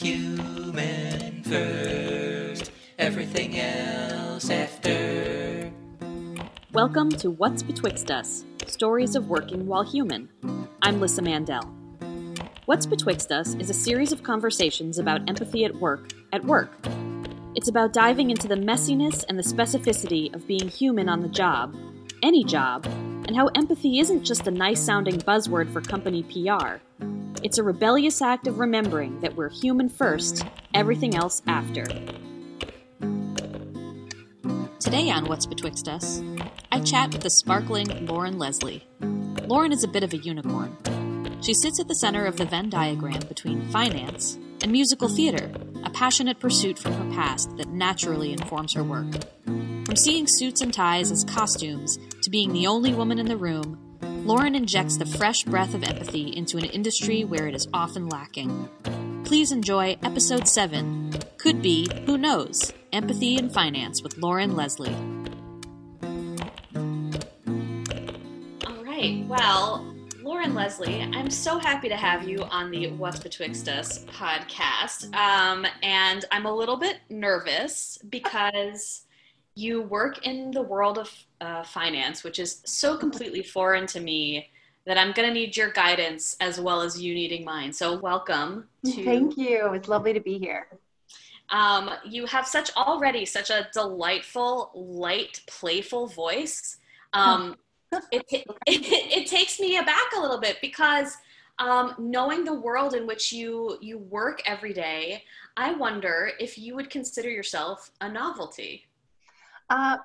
[0.00, 5.72] Human first, everything else after.
[6.72, 10.28] Welcome to What's Betwixt Us Stories of Working While Human.
[10.82, 11.64] I'm Lissa Mandel.
[12.66, 16.70] What's Betwixt Us is a series of conversations about empathy at work, at work.
[17.56, 21.74] It's about diving into the messiness and the specificity of being human on the job,
[22.22, 22.86] any job,
[23.28, 26.76] and how empathy isn't just a nice sounding buzzword for company PR.
[27.42, 31.84] It's a rebellious act of remembering that we're human first, everything else after.
[34.80, 36.22] Today on What's Betwixt Us,
[36.72, 38.86] I chat with the sparkling Lauren Leslie.
[39.46, 40.74] Lauren is a bit of a unicorn.
[41.42, 45.52] She sits at the center of the Venn diagram between finance and musical theater,
[45.84, 49.06] a passionate pursuit from her past that naturally informs her work.
[49.88, 53.78] From seeing suits and ties as costumes to being the only woman in the room,
[54.02, 58.68] Lauren injects the fresh breath of empathy into an industry where it is often lacking.
[59.24, 62.70] Please enjoy episode 7 Could Be, Who Knows?
[62.92, 64.94] Empathy in Finance with Lauren Leslie.
[68.66, 69.86] All right, well,
[70.20, 75.14] Lauren Leslie, I'm so happy to have you on the What's Betwixt Us podcast.
[75.14, 79.06] Um, and I'm a little bit nervous because
[79.58, 84.50] you work in the world of uh, finance, which is so completely foreign to me
[84.86, 87.72] that I'm going to need your guidance as well as you needing mine.
[87.72, 88.68] So, welcome.
[88.86, 89.72] To, Thank you.
[89.72, 90.68] It's lovely to be here.
[91.50, 96.76] Um, you have such already such a delightful, light, playful voice.
[97.12, 97.56] Um,
[98.12, 101.16] it, it, it, takes me aback a little bit because
[101.58, 105.24] um, knowing the world in which you you work every day,
[105.56, 108.87] I wonder if you would consider yourself a novelty.
[109.70, 109.98] Uh,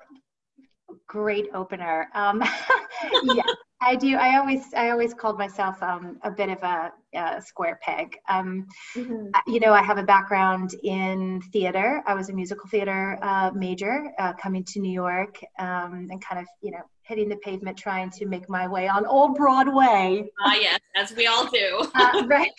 [1.06, 2.08] great opener.
[2.14, 2.42] Um,
[3.24, 3.42] yeah,
[3.80, 4.16] I do.
[4.16, 8.16] I always, I always called myself um, a bit of a, a square peg.
[8.28, 9.28] Um, mm-hmm.
[9.46, 12.02] You know, I have a background in theater.
[12.06, 16.40] I was a musical theater uh, major, uh, coming to New York, um, and kind
[16.40, 20.24] of, you know, hitting the pavement trying to make my way on old broadway.
[20.40, 21.86] Ah uh, yes as we all do.
[21.94, 22.50] Uh, right?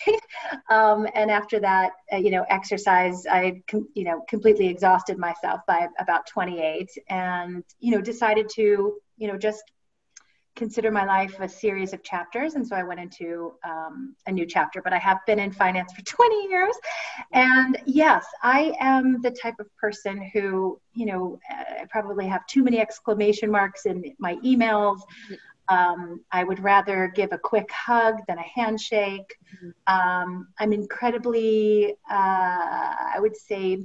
[0.70, 5.60] Um, and after that uh, you know exercise i com- you know completely exhausted myself
[5.66, 9.62] by about 28 and you know decided to you know just
[10.56, 14.46] consider my life a series of chapters and so i went into um, a new
[14.46, 16.74] chapter but i have been in finance for 20 years.
[17.32, 22.64] And yes i am the type of person who you know i probably have too
[22.64, 25.00] many exclamation marks in my emails.
[25.68, 29.34] Um, i would rather give a quick hug than a handshake.
[29.86, 33.84] Um, i'm incredibly uh, i would say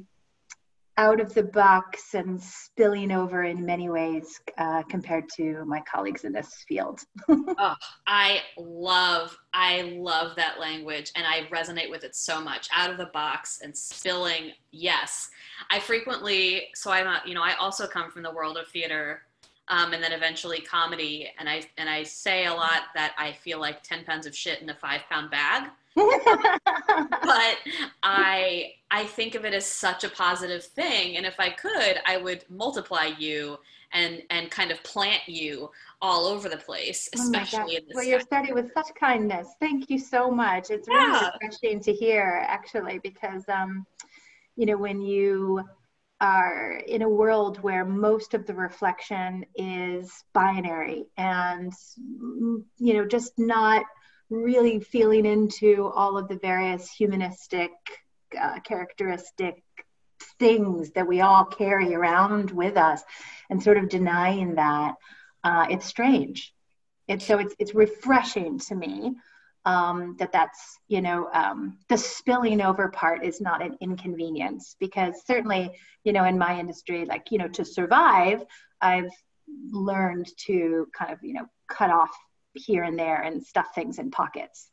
[1.02, 6.26] out of the box and spilling over in many ways uh, compared to my colleagues
[6.26, 7.02] in this field.
[7.28, 7.74] oh,
[8.06, 12.70] I love, I love that language and I resonate with it so much.
[12.72, 15.32] Out of the box and spilling, yes.
[15.72, 19.24] I frequently, so I'm a, you know, I also come from the world of theater
[19.70, 21.32] um, and then eventually comedy.
[21.40, 24.62] And I, and I say a lot that I feel like 10 pounds of shit
[24.62, 25.72] in a five pound bag.
[25.96, 27.58] but
[28.04, 28.21] I
[29.02, 32.46] I think of it as such a positive thing, and if I could, I would
[32.50, 33.58] multiply you
[33.94, 35.72] and and kind of plant you
[36.04, 37.96] all over the place, oh especially oh in this.
[37.96, 39.48] Well, you're starting with such kindness.
[39.60, 40.70] Thank you so much.
[40.70, 43.88] It's really refreshing to hear, actually, because um,
[44.56, 45.64] you know when you
[46.20, 51.74] are in a world where most of the reflection is binary and
[52.78, 53.84] you know just not
[54.30, 57.72] really feeling into all of the various humanistic
[58.40, 59.64] uh, characteristic
[60.40, 63.02] things that we all carry around with us
[63.50, 64.96] and sort of denying that
[65.44, 66.54] uh, it's strange.
[67.08, 69.16] It's so it's, it's refreshing to me
[69.66, 75.16] um, that that's you know um, the spilling over part is not an inconvenience because
[75.26, 75.72] certainly
[76.04, 78.44] you know in my industry like you know to survive
[78.82, 79.12] i've
[79.72, 82.12] learned to kind of you know cut off
[82.54, 84.70] here and there and stuff things in pockets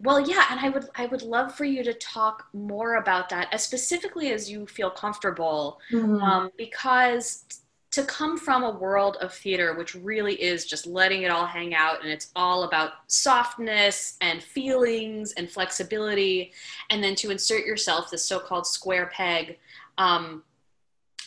[0.00, 3.48] well yeah and i would i would love for you to talk more about that
[3.52, 6.22] as specifically as you feel comfortable mm-hmm.
[6.22, 7.44] um, because
[7.90, 11.74] to come from a world of theater which really is just letting it all hang
[11.74, 16.52] out and it's all about softness and feelings and flexibility
[16.90, 19.58] and then to insert yourself this so-called square peg
[19.98, 20.42] um,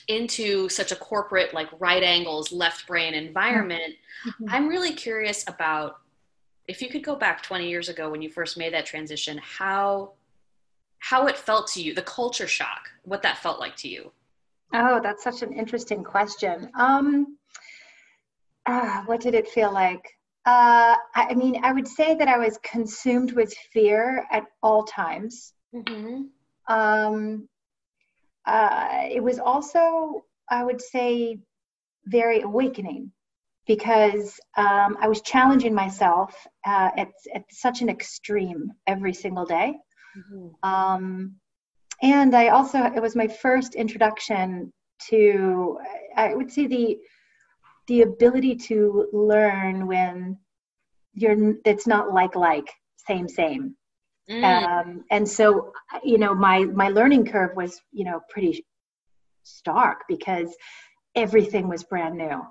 [0.07, 3.93] into such a corporate like right angles left brain environment
[4.27, 4.45] mm-hmm.
[4.49, 6.02] i'm really curious about
[6.67, 10.13] if you could go back 20 years ago when you first made that transition how
[10.99, 14.11] how it felt to you the culture shock what that felt like to you
[14.73, 17.37] oh that's such an interesting question um
[18.65, 20.07] uh, what did it feel like
[20.45, 25.53] uh, I mean, I would say that I was consumed with fear at all times.
[25.73, 26.23] Mm-hmm.
[26.67, 27.47] Um,
[28.45, 31.39] uh, it was also, I would say,
[32.05, 33.11] very awakening
[33.67, 39.75] because um, I was challenging myself uh, at, at such an extreme every single day.
[40.17, 40.69] Mm-hmm.
[40.69, 41.35] Um,
[42.01, 44.71] and I also, it was my first introduction
[45.09, 45.77] to,
[46.15, 46.97] I would say, the
[47.87, 50.37] the ability to learn when
[51.13, 52.69] you're it's not like like
[53.07, 53.75] same same
[54.29, 54.43] mm.
[54.43, 55.71] um, and so
[56.03, 58.65] you know my my learning curve was you know pretty
[59.43, 60.55] stark because
[61.15, 62.41] everything was brand new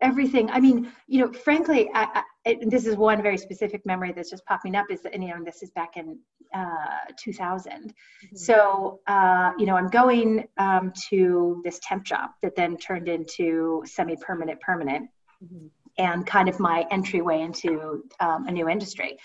[0.00, 4.30] everything i mean you know frankly I, I, this is one very specific memory that's
[4.30, 6.18] just popping up is and you know this is back in
[6.54, 8.36] uh, 2000 mm-hmm.
[8.36, 13.82] so uh, you know i'm going um, to this temp job that then turned into
[13.84, 15.08] semi-permanent permanent
[15.44, 15.66] mm-hmm.
[15.98, 19.18] and kind of my entryway into um, a new industry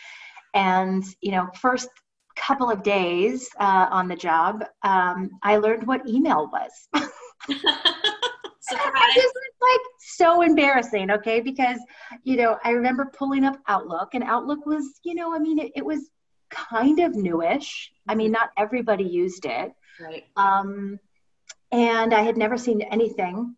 [0.56, 1.90] and you know first
[2.36, 7.12] couple of days uh, on the job um, i learned what email was Surprise.
[7.48, 8.03] This was
[9.72, 11.40] like so embarrassing, okay?
[11.40, 11.80] Because,
[12.24, 15.72] you know, I remember pulling up Outlook, and Outlook was, you know, I mean, it,
[15.76, 16.10] it was
[16.50, 17.92] kind of newish.
[18.08, 19.72] I mean, not everybody used it.
[20.00, 20.26] Right.
[20.36, 21.00] Um,
[21.72, 23.56] and I had never seen anything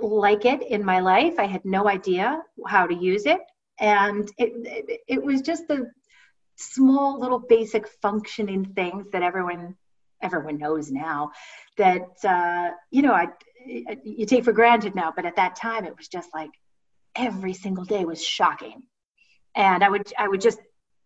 [0.00, 1.38] like it in my life.
[1.38, 3.40] I had no idea how to use it.
[3.80, 5.90] And it, it, it was just the
[6.56, 9.76] small little basic functioning things that everyone
[10.22, 11.30] everyone knows now
[11.76, 13.28] that uh, you know I
[14.04, 16.50] you take for granted now, but at that time it was just like
[17.14, 18.82] every single day was shocking.
[19.54, 20.58] And I would I would just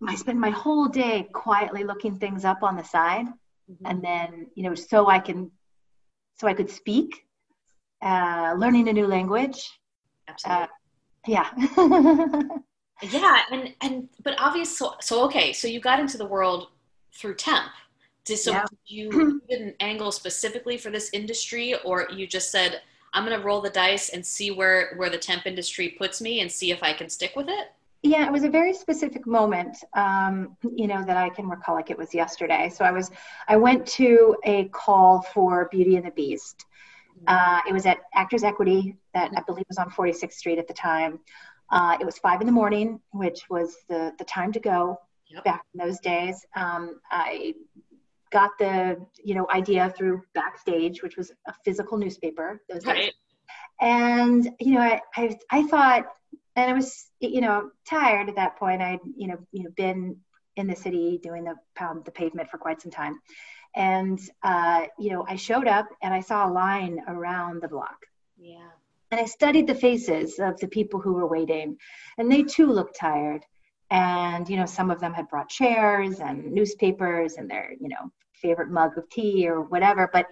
[0.07, 3.87] I spend my whole day quietly looking things up on the side, mm-hmm.
[3.87, 5.51] and then you know so I can
[6.37, 7.27] so I could speak,
[8.03, 9.71] uh, learning a new language.
[10.27, 10.62] Absolutely.
[10.62, 10.67] Uh,
[11.27, 11.51] yeah.
[13.03, 16.69] yeah, and and but obviously, so, so okay, so you got into the world
[17.15, 17.71] through temp
[18.25, 18.64] did, so yeah.
[18.87, 22.82] you didn't angle specifically for this industry, or you just said,
[23.12, 26.40] "I'm going to roll the dice and see where where the temp industry puts me,
[26.40, 27.72] and see if I can stick with it."
[28.02, 31.90] Yeah, it was a very specific moment, um, you know, that I can recall like
[31.90, 32.70] it was yesterday.
[32.70, 33.11] So I was,
[33.46, 36.64] I went to a call for Beauty and the Beast.
[37.11, 37.25] Mm-hmm.
[37.28, 40.73] Uh, it was at Actors Equity, that I believe was on 46th Street at the
[40.73, 41.20] time.
[41.70, 45.44] Uh, it was five in the morning, which was the the time to go yep.
[45.44, 46.44] back in those days.
[46.56, 47.55] Um, I
[48.31, 52.61] got the you know idea through backstage which was a physical newspaper.
[52.69, 52.97] Those right.
[52.97, 53.12] days
[53.81, 56.06] and you know I, I i thought
[56.56, 58.82] and i was you know tired at that point.
[58.82, 60.17] I'd you know you know been
[60.56, 63.19] in the city doing the pound the pavement for quite some time.
[63.77, 67.99] And uh, you know i showed up and i saw a line around the block.
[68.37, 68.71] Yeah.
[69.11, 71.76] And i studied the faces of the people who were waiting
[72.19, 73.44] and they too looked tired
[73.90, 78.10] and you know some of them had brought chairs and newspapers and their you know
[78.34, 80.26] favorite mug of tea or whatever but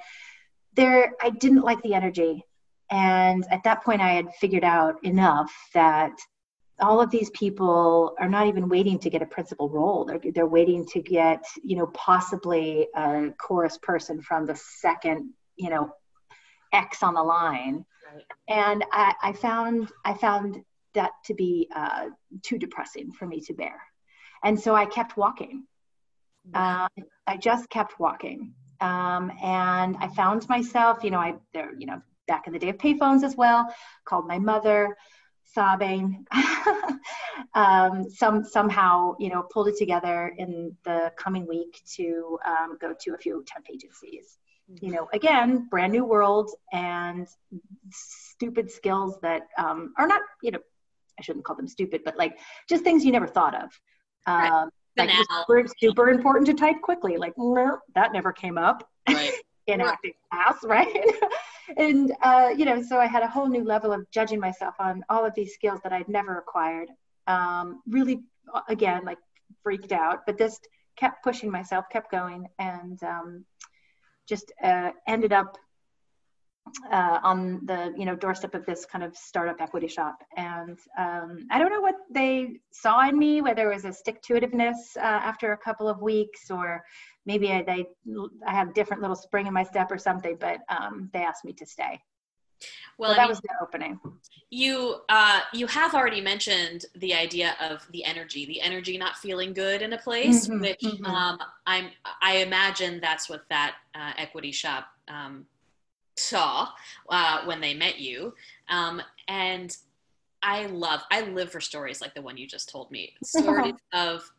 [0.74, 2.44] there i didn't like the energy.
[2.90, 6.12] And at that point i had figured out enough that
[6.80, 10.04] all of these people are not even waiting to get a principal role.
[10.04, 15.70] They're, they're waiting to get you know possibly a chorus person from the second you
[15.70, 15.90] know
[16.72, 17.84] x on the line.
[18.10, 18.24] Right.
[18.48, 20.62] and I, I found i found
[20.94, 22.06] that to be uh,
[22.42, 23.80] too depressing for me to bear.
[24.42, 25.64] And so I kept walking.
[26.54, 26.88] Uh,
[27.26, 28.54] I just kept walking.
[28.80, 32.68] Um, and I found myself, you know, I there, you know, back in the day
[32.68, 33.72] of payphones as well,
[34.04, 34.96] called my mother,
[35.44, 36.24] sobbing.
[37.54, 42.94] um, some somehow, you know, pulled it together in the coming week to um, go
[43.00, 44.38] to a few temp agencies.
[44.82, 47.26] You know, again, brand new world and
[47.90, 50.58] stupid skills that um, are not, you know,
[51.18, 53.70] I shouldn't call them stupid, but like just things you never thought of.
[54.26, 54.50] Right.
[54.50, 57.16] Um, like super, super important to type quickly.
[57.16, 57.34] Like
[57.94, 59.32] that never came up right.
[59.66, 59.88] in right.
[59.88, 61.06] acting class, right?
[61.76, 65.04] and uh, you know, so I had a whole new level of judging myself on
[65.08, 66.88] all of these skills that I'd never acquired.
[67.26, 68.22] Um, really,
[68.68, 69.18] again, like
[69.62, 73.44] freaked out, but just kept pushing myself, kept going, and um,
[74.28, 75.56] just uh, ended up
[76.90, 80.22] uh, on the you know doorstep of this kind of startup equity shop.
[80.36, 84.22] And um, i don't know what they saw in me whether it was a stick
[84.22, 86.84] to itiveness uh, after a couple of weeks or
[87.26, 87.86] maybe I, they,
[88.46, 91.44] I had a different little spring in my step or something but um, they asked
[91.44, 92.00] me to stay.
[92.98, 94.00] Well so that mean, was the opening.
[94.50, 99.52] you uh, you have already mentioned the idea of the energy the energy not feeling
[99.52, 101.04] good in a place mm-hmm, which mm-hmm.
[101.06, 105.46] Um, i'm i imagine that's what that uh, equity shop um,
[106.18, 106.68] saw
[107.08, 108.34] uh, when they met you.
[108.68, 109.76] Um, and
[110.42, 113.14] I love, I live for stories like the one you just told me.
[113.24, 114.30] Stories of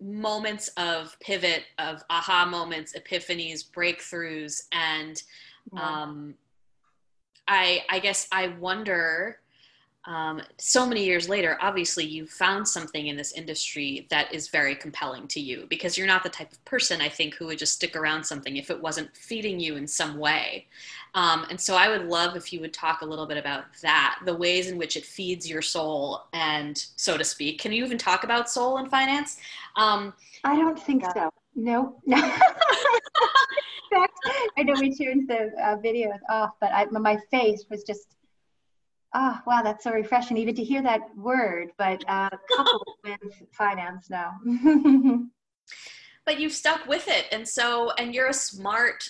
[0.00, 5.22] moments of pivot, of aha moments, epiphanies, breakthroughs, and
[5.76, 6.34] um,
[7.46, 9.40] I, I guess I wonder
[10.04, 14.74] um, so many years later, obviously you found something in this industry that is very
[14.74, 17.74] compelling to you because you're not the type of person I think who would just
[17.74, 20.66] stick around something if it wasn't feeding you in some way.
[21.14, 24.20] Um, and so I would love if you would talk a little bit about that,
[24.24, 27.60] the ways in which it feeds your soul and so to speak.
[27.60, 29.38] Can you even talk about soul and finance?
[29.76, 30.14] Um,
[30.44, 31.30] I don't think so.
[31.54, 32.00] No.
[33.90, 34.06] No.
[34.58, 38.17] I know we tuned the uh, video off, but I, my face was just
[39.14, 43.18] oh wow that's so refreshing even to hear that word but uh, coupled with
[43.52, 44.32] finance now
[46.26, 49.08] but you've stuck with it and so and you're a smart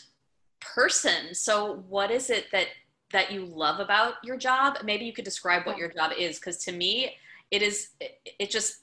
[0.60, 1.34] person.
[1.34, 2.66] So what is it that
[3.12, 4.78] that you love about your job?
[4.84, 7.16] Maybe you could describe what your job is because to me
[7.50, 8.82] it is it, it just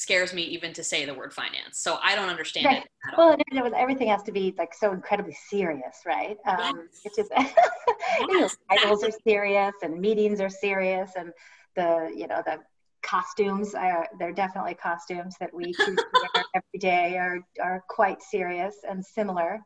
[0.00, 1.78] scares me even to say the word finance.
[1.78, 2.82] So I don't understand right.
[2.82, 3.18] it.
[3.18, 6.38] well, it was, everything has to be like so incredibly serious, right?
[6.46, 7.00] Um, yes.
[7.04, 7.54] It's just yes,
[8.28, 11.32] you know, titles are serious and meetings are serious and
[11.76, 12.58] the you know the
[13.02, 18.22] costumes are they're definitely costumes that we choose to wear every day are are quite
[18.22, 19.60] serious and similar.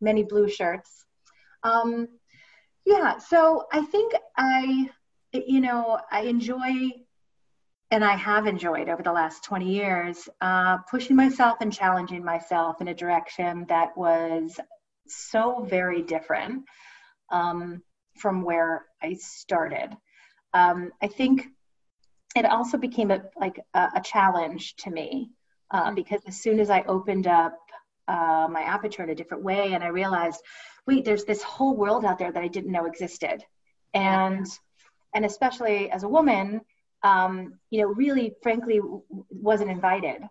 [0.00, 1.04] Many blue shirts.
[1.62, 2.08] Um,
[2.84, 4.90] yeah, so I think I
[5.32, 6.90] you know I enjoy
[7.90, 12.80] and I have enjoyed over the last 20 years, uh, pushing myself and challenging myself
[12.80, 14.58] in a direction that was
[15.06, 16.64] so very different
[17.30, 17.82] um,
[18.18, 19.90] from where I started.
[20.52, 21.46] Um, I think
[22.34, 25.30] it also became a, like a, a challenge to me
[25.70, 25.94] uh, mm-hmm.
[25.94, 27.56] because as soon as I opened up
[28.08, 30.40] uh, my aperture in a different way and I realized,
[30.86, 33.44] wait, there's this whole world out there that I didn't know existed.
[33.94, 34.46] And,
[35.14, 36.60] and especially as a woman,
[37.02, 38.80] um, you know, really, frankly,
[39.30, 40.22] wasn't invited.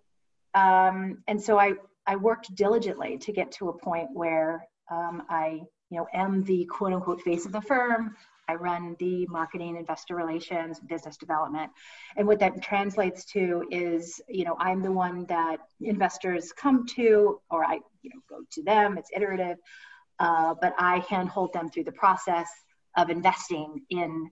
[0.54, 1.74] Um, and so I,
[2.08, 6.66] I worked diligently to get to a point where um, I, you know, am the
[6.66, 8.16] quote unquote face of the firm.
[8.48, 11.72] I run the marketing, investor relations, business development.
[12.16, 17.42] And what that translates to is, you know, I'm the one that investors come to,
[17.50, 18.98] or I, you know, go to them.
[18.98, 19.58] It's iterative,
[20.20, 22.48] uh, but I handhold them through the process
[22.96, 24.30] of investing in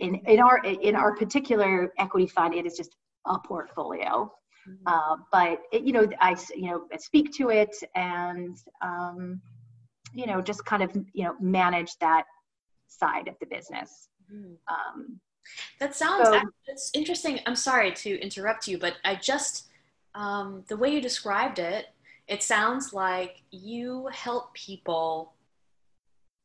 [0.00, 4.32] in, in our in our particular equity fund, it is just a portfolio.
[4.68, 4.86] Mm-hmm.
[4.86, 9.40] Uh, but it, you know, I you know speak to it and um,
[10.12, 12.24] you know just kind of you know manage that
[12.88, 14.08] side of the business.
[14.32, 14.54] Mm-hmm.
[14.68, 15.20] Um,
[15.78, 17.40] that sounds so, it's interesting.
[17.46, 19.68] I'm sorry to interrupt you, but I just
[20.14, 21.86] um, the way you described it,
[22.26, 25.34] it sounds like you help people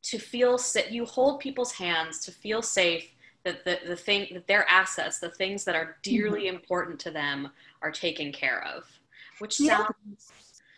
[0.03, 3.14] to feel that you hold people's hands to feel safe
[3.45, 6.55] that the, the thing that their assets the things that are dearly mm-hmm.
[6.55, 7.49] important to them
[7.81, 8.83] are taken care of
[9.39, 9.77] which yeah.
[9.77, 10.31] sounds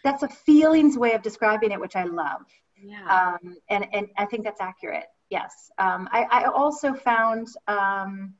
[0.03, 2.45] that's a feelings way of describing it which i love
[2.81, 8.33] yeah um, and and i think that's accurate yes um, I, I also found um,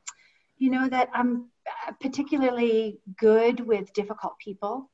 [0.57, 1.49] you know that i'm
[1.99, 4.89] particularly good with difficult people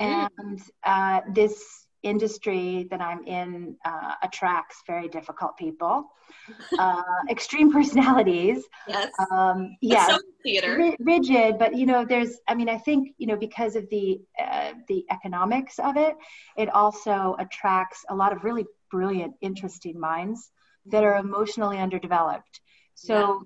[0.00, 0.28] mm.
[0.38, 6.06] and uh, this industry that I'm in uh, attracts very difficult people,
[6.78, 8.64] uh, extreme personalities.
[8.88, 9.12] Yes.
[9.30, 10.18] Um, yes.
[10.42, 10.94] theater.
[11.00, 12.38] rigid, but you know, there's.
[12.48, 16.14] I mean, I think you know because of the uh, the economics of it,
[16.56, 20.50] it also attracts a lot of really brilliant, interesting minds
[20.86, 22.60] that are emotionally underdeveloped.
[22.94, 23.14] So.
[23.14, 23.38] Yeah.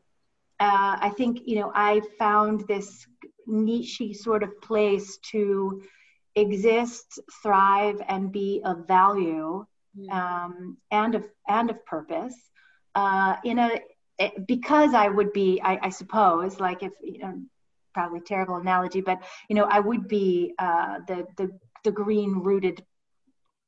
[0.63, 3.07] Uh, I think you know I found this
[3.47, 5.83] niche sort of place to
[6.41, 9.65] exist, thrive, and be of value
[10.11, 12.35] um, and of and of purpose
[12.95, 13.81] uh, in a
[14.19, 17.41] eh, because I would be, I, I, suppose, like if you know,
[17.95, 21.51] probably terrible analogy, but you know, I would be uh, the the
[21.85, 22.85] the green rooted,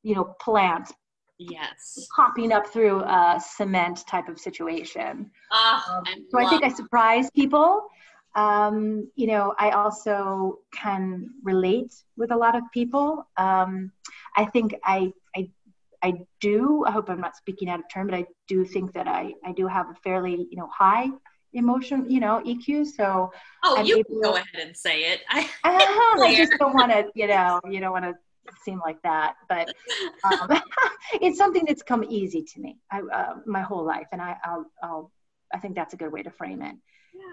[0.03, 0.91] you know, plant.
[1.39, 2.07] Yes.
[2.15, 5.31] Hopping up through a cement type of situation.
[5.51, 7.87] Ah, um, so I think I surprise people
[8.35, 13.27] um, you know, I also can relate with a lot of people.
[13.37, 13.91] Um,
[14.35, 15.49] I think I, I,
[16.01, 16.83] I do.
[16.85, 19.51] I hope I'm not speaking out of turn, but I do think that I, I
[19.51, 21.09] do have a fairly, you know, high
[21.53, 22.87] emotion, you know, EQ.
[22.87, 23.31] So
[23.63, 25.21] oh, I'm you can go ahead and say it.
[25.29, 28.15] I, I just don't want to, you know, you don't want to
[28.63, 29.73] seem like that, but
[30.23, 30.59] um,
[31.21, 34.65] it's something that's come easy to me I, uh, my whole life, and I, I'll,
[34.81, 35.11] I'll,
[35.53, 36.75] I think that's a good way to frame it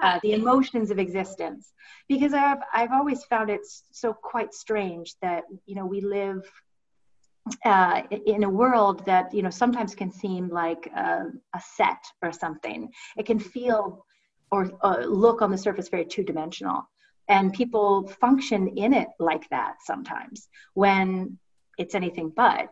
[0.02, 1.72] uh, the emotions of existence.
[2.08, 3.60] Because I've, I've always found it
[3.92, 6.42] so quite strange that you know we live
[7.64, 12.32] uh, in a world that you know sometimes can seem like a, a set or
[12.32, 12.90] something.
[13.16, 14.04] It can feel
[14.50, 16.88] or uh, look on the surface very two-dimensional.
[17.28, 21.38] And people function in it like that sometimes when
[21.78, 22.68] it's anything but.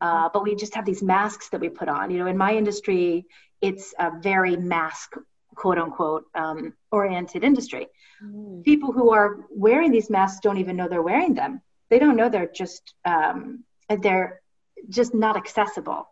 [0.00, 2.10] Uh, but we just have these masks that we put on.
[2.10, 3.26] You know in my industry
[3.60, 5.14] it's a very mask
[5.54, 7.86] quote unquote um, oriented industry.
[8.22, 8.62] Mm.
[8.64, 11.62] people who are wearing these masks don't even know they're wearing them.
[11.88, 14.40] They don't know they're just um, they're
[14.88, 16.06] just not accessible.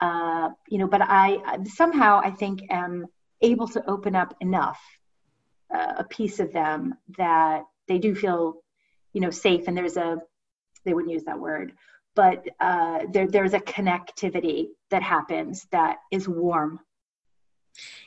[0.00, 3.06] Uh, you know but i somehow i think am
[3.40, 4.80] able to open up enough
[5.74, 8.56] uh, a piece of them that they do feel
[9.12, 10.18] you know safe and there's a
[10.84, 11.72] they wouldn't use that word
[12.14, 16.80] but uh, there, there's a connectivity that happens that is warm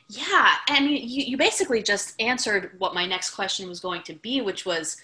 [0.08, 4.40] yeah mean, you, you basically just answered what my next question was going to be
[4.40, 4.96] which was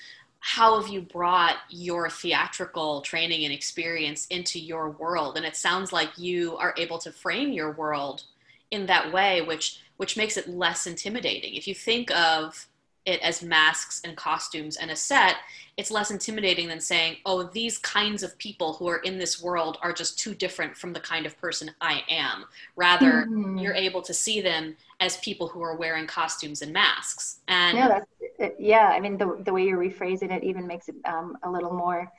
[0.47, 5.39] how have you brought your theatrical training and experience into your world?
[5.39, 8.25] And it sounds like you are able to frame your world
[8.71, 11.55] in that way which which makes it less intimidating.
[11.55, 12.67] If you think of
[13.07, 15.37] it as masks and costumes and a set,
[15.77, 19.77] it's less intimidating than saying, oh, these kinds of people who are in this world
[19.83, 22.47] are just too different from the kind of person I am.
[22.77, 23.59] Rather, mm-hmm.
[23.59, 27.41] you're able to see them as people who are wearing costumes and masks.
[27.49, 28.01] And yeah,
[28.39, 28.89] that's, yeah.
[28.89, 32.11] I mean, the, the way you're rephrasing it even makes it um, a little more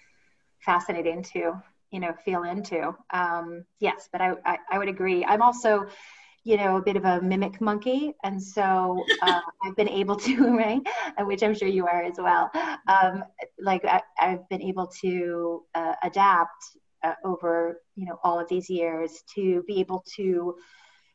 [0.59, 1.61] fascinating to,
[1.91, 2.95] you know, feel into.
[3.11, 5.23] Um, yes, but I, I, I would agree.
[5.25, 5.87] I'm also,
[6.45, 8.13] you know, a bit of a mimic monkey.
[8.23, 10.79] And so uh, I've been able to, right,
[11.21, 12.51] which I'm sure you are as well.
[12.87, 13.23] Um,
[13.59, 18.69] like I, have been able to uh, adapt uh, over, you know, all of these
[18.69, 20.55] years to be able to,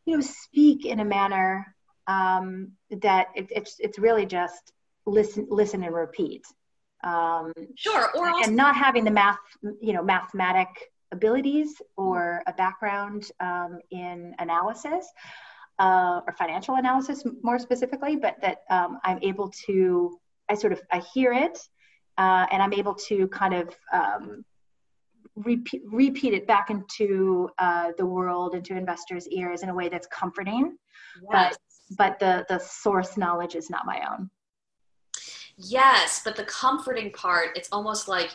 [0.05, 1.77] you know, speak in a manner
[2.09, 4.73] um, that it, it's, it's really just
[5.07, 6.45] listen, listen and repeat.
[7.05, 8.11] Um, sure.
[8.17, 9.39] Or also- and not having the math,
[9.81, 10.69] you know, mathematic
[11.13, 15.07] abilities or a background um, in analysis
[15.79, 20.81] uh, or financial analysis more specifically, but that um, I'm able to, I sort of,
[20.93, 21.59] I hear it
[22.19, 24.45] uh, and I'm able to kind of um,
[25.37, 30.07] repeat, repeat it back into uh, the world, into investors' ears in a way that's
[30.09, 30.77] comforting.
[31.33, 31.33] Yes.
[31.33, 31.59] But,
[31.97, 34.31] but the, the source knowledge is not my own.
[35.57, 38.31] Yes, but the comforting part, it's almost like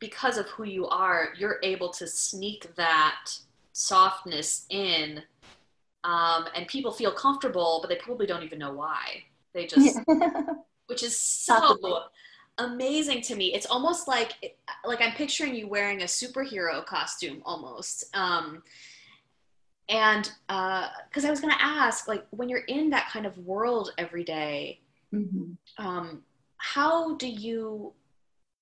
[0.00, 3.30] because of who you are, you're able to sneak that
[3.72, 5.22] softness in,
[6.02, 9.22] um, and people feel comfortable, but they probably don't even know why.
[9.52, 9.98] They just,
[10.86, 12.04] which is so
[12.58, 13.54] amazing to me.
[13.54, 18.04] It's almost like, like I'm picturing you wearing a superhero costume almost.
[18.16, 18.62] Um,
[19.90, 23.36] and because uh, I was going to ask, like, when you're in that kind of
[23.38, 24.80] world every day,
[25.12, 25.52] mm-hmm.
[25.84, 26.22] um,
[26.56, 27.92] how do you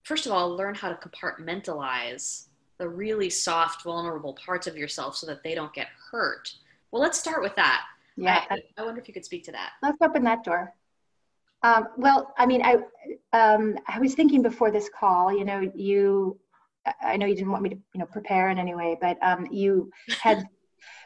[0.09, 2.47] first of all, learn how to compartmentalize
[2.79, 6.51] the really soft, vulnerable parts of yourself so that they don't get hurt.
[6.90, 7.85] Well, let's start with that.
[8.16, 8.42] Yeah.
[8.49, 9.73] I, I wonder if you could speak to that.
[9.83, 10.73] Let's open that door.
[11.62, 12.77] Um, well, I mean, I
[13.33, 15.37] um, I was thinking before this call.
[15.37, 16.38] You know, you
[17.03, 19.47] I know you didn't want me to you know prepare in any way, but um,
[19.51, 19.90] you
[20.23, 20.49] had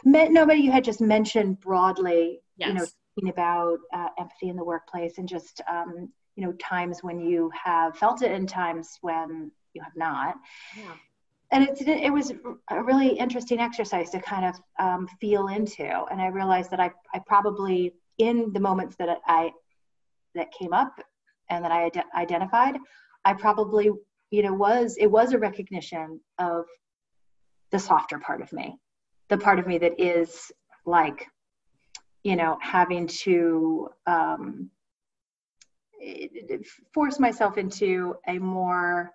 [0.05, 0.61] met nobody.
[0.61, 2.41] You had just mentioned broadly.
[2.57, 2.69] Yes.
[2.69, 2.87] You know,
[3.31, 7.97] about uh, empathy in the workplace and just um, you know times when you have
[7.97, 10.37] felt it and times when you have not
[10.77, 10.95] yeah.
[11.51, 12.33] and it's it was
[12.71, 16.91] a really interesting exercise to kind of um, feel into and i realized that I,
[17.15, 19.51] I probably in the moments that i
[20.35, 20.95] that came up
[21.51, 22.77] and that i ad- identified
[23.25, 23.91] i probably
[24.31, 26.65] you know was it was a recognition of
[27.71, 28.79] the softer part of me
[29.29, 30.51] the part of me that is
[30.87, 31.27] like
[32.25, 34.71] you know having to um,
[36.93, 39.13] force myself into a more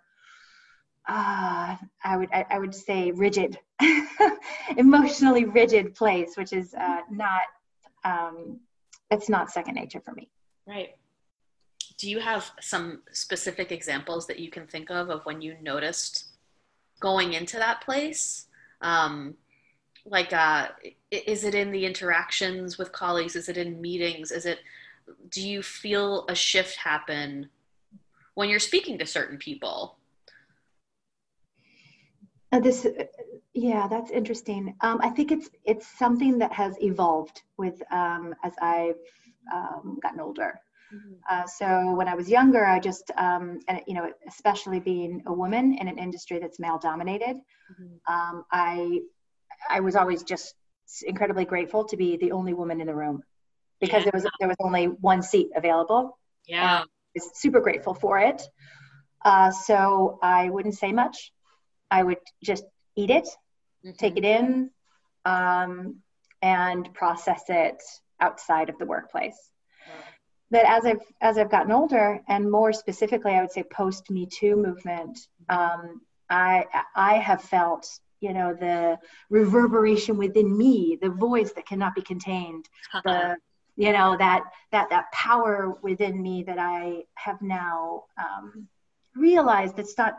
[1.08, 3.58] uh, I would I, I, would say rigid,
[4.78, 7.44] emotionally rigid place, which is uh, not
[8.04, 8.60] um,
[9.10, 10.30] it's not second nature for me.
[10.68, 10.96] Right.
[11.98, 16.26] Do you have some specific examples that you can think of of when you noticed
[17.00, 18.48] going into that place?
[18.82, 19.36] Um,
[20.06, 20.70] like, uh,
[21.10, 23.36] is it in the interactions with colleagues?
[23.36, 24.32] Is it in meetings?
[24.32, 24.60] Is it
[25.30, 27.50] do you feel a shift happen
[28.36, 29.98] when you're speaking to certain people?
[32.52, 32.88] Uh, this,
[33.54, 34.76] yeah, that's interesting.
[34.82, 38.96] Um, I think it's it's something that has evolved with um, as I've
[39.54, 40.60] um, gotten older.
[40.94, 41.14] Mm-hmm.
[41.30, 45.34] Uh, so when I was younger, I just, um, and you know, especially being a
[45.34, 48.14] woman in an industry that's male dominated, mm-hmm.
[48.14, 49.02] um, I,
[49.70, 50.56] I was always just
[51.06, 53.22] incredibly grateful to be the only woman in the room
[53.80, 54.12] because yeah.
[54.12, 56.18] there was there was only one seat available.
[56.46, 56.86] Yeah, I
[57.16, 58.42] was super grateful for it.
[59.24, 61.32] Uh, so I wouldn't say much.
[61.90, 62.64] I would just
[62.96, 63.28] eat it,
[63.86, 63.92] mm-hmm.
[63.98, 64.70] take it in,
[65.26, 65.98] um,
[66.42, 67.82] and process it
[68.20, 69.52] outside of the workplace.
[70.52, 74.26] that as I've as I've gotten older, and more specifically, I would say post Me
[74.26, 77.88] Too movement, um, I I have felt
[78.20, 78.98] you know the
[79.30, 82.66] reverberation within me, the voice that cannot be contained,
[83.04, 83.38] the
[83.78, 88.68] you know that that that power within me that I have now um,
[89.16, 90.16] realized it's not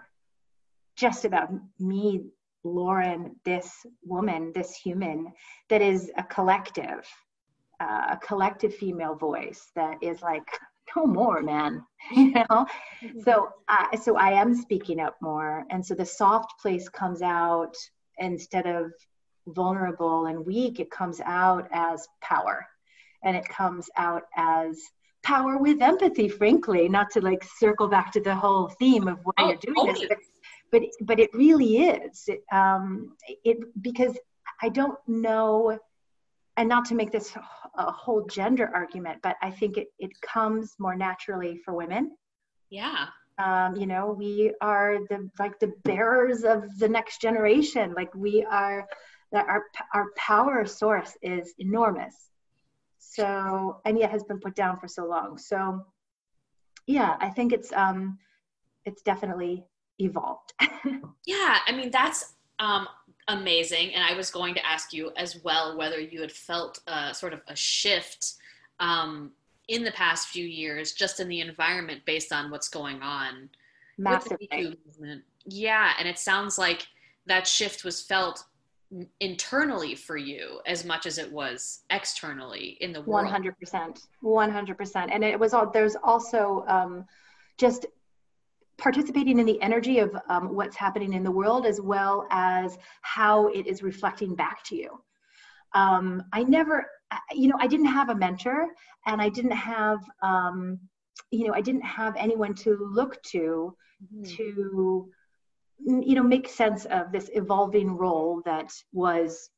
[0.96, 2.24] just about me,
[2.64, 5.32] Lauren, this woman, this human,
[5.68, 7.06] that is a collective
[7.80, 10.48] uh, a collective female voice that is like
[10.96, 12.44] no more man you know?
[12.50, 13.20] Mm-hmm.
[13.20, 15.64] so uh, so i am speaking up more.
[15.70, 17.76] And so the soft place comes out
[18.18, 18.92] instead of
[19.48, 22.66] vulnerable and weak it comes out as power
[23.24, 24.80] and it comes out as
[25.22, 29.32] power with empathy frankly not to like circle back to the whole theme of why
[29.38, 30.18] oh, you're doing this but,
[30.70, 34.16] but but it really is it, um it because
[34.62, 35.78] i don't know
[36.58, 37.36] and not to make this
[37.76, 42.16] a whole gender argument, but I think it, it comes more naturally for women.
[42.68, 43.06] Yeah.
[43.38, 47.94] Um, you know, we are the like the bearers of the next generation.
[47.96, 48.86] Like we are,
[49.30, 49.62] that our
[49.94, 52.16] our power source is enormous.
[52.98, 55.38] So and yet has been put down for so long.
[55.38, 55.84] So
[56.86, 58.18] yeah, I think it's um,
[58.84, 59.64] it's definitely
[59.98, 60.52] evolved.
[61.26, 62.88] yeah, I mean that's um,
[63.28, 63.94] amazing.
[63.94, 67.32] And I was going to ask you as well whether you had felt uh, sort
[67.32, 68.34] of a shift
[68.80, 69.32] um,
[69.68, 73.50] in the past few years, just in the environment based on what's going on
[73.98, 75.24] the movement.
[75.44, 76.86] Yeah, and it sounds like
[77.26, 78.44] that shift was felt
[79.20, 83.26] internally for you as much as it was externally in the world.
[83.26, 84.06] 100%.
[84.24, 85.08] 100%.
[85.12, 87.04] And it was all, there's also um,
[87.58, 87.86] just
[88.78, 93.48] participating in the energy of um, what's happening in the world as well as how
[93.48, 95.00] it is reflecting back to you.
[95.74, 96.86] Um, I never,
[97.32, 98.68] you know, I didn't have a mentor
[99.06, 100.78] and I didn't have, um,
[101.30, 104.36] you know, I didn't have anyone to look to mm-hmm.
[104.36, 105.10] to,
[105.78, 109.50] you know, make sense of this evolving role that was,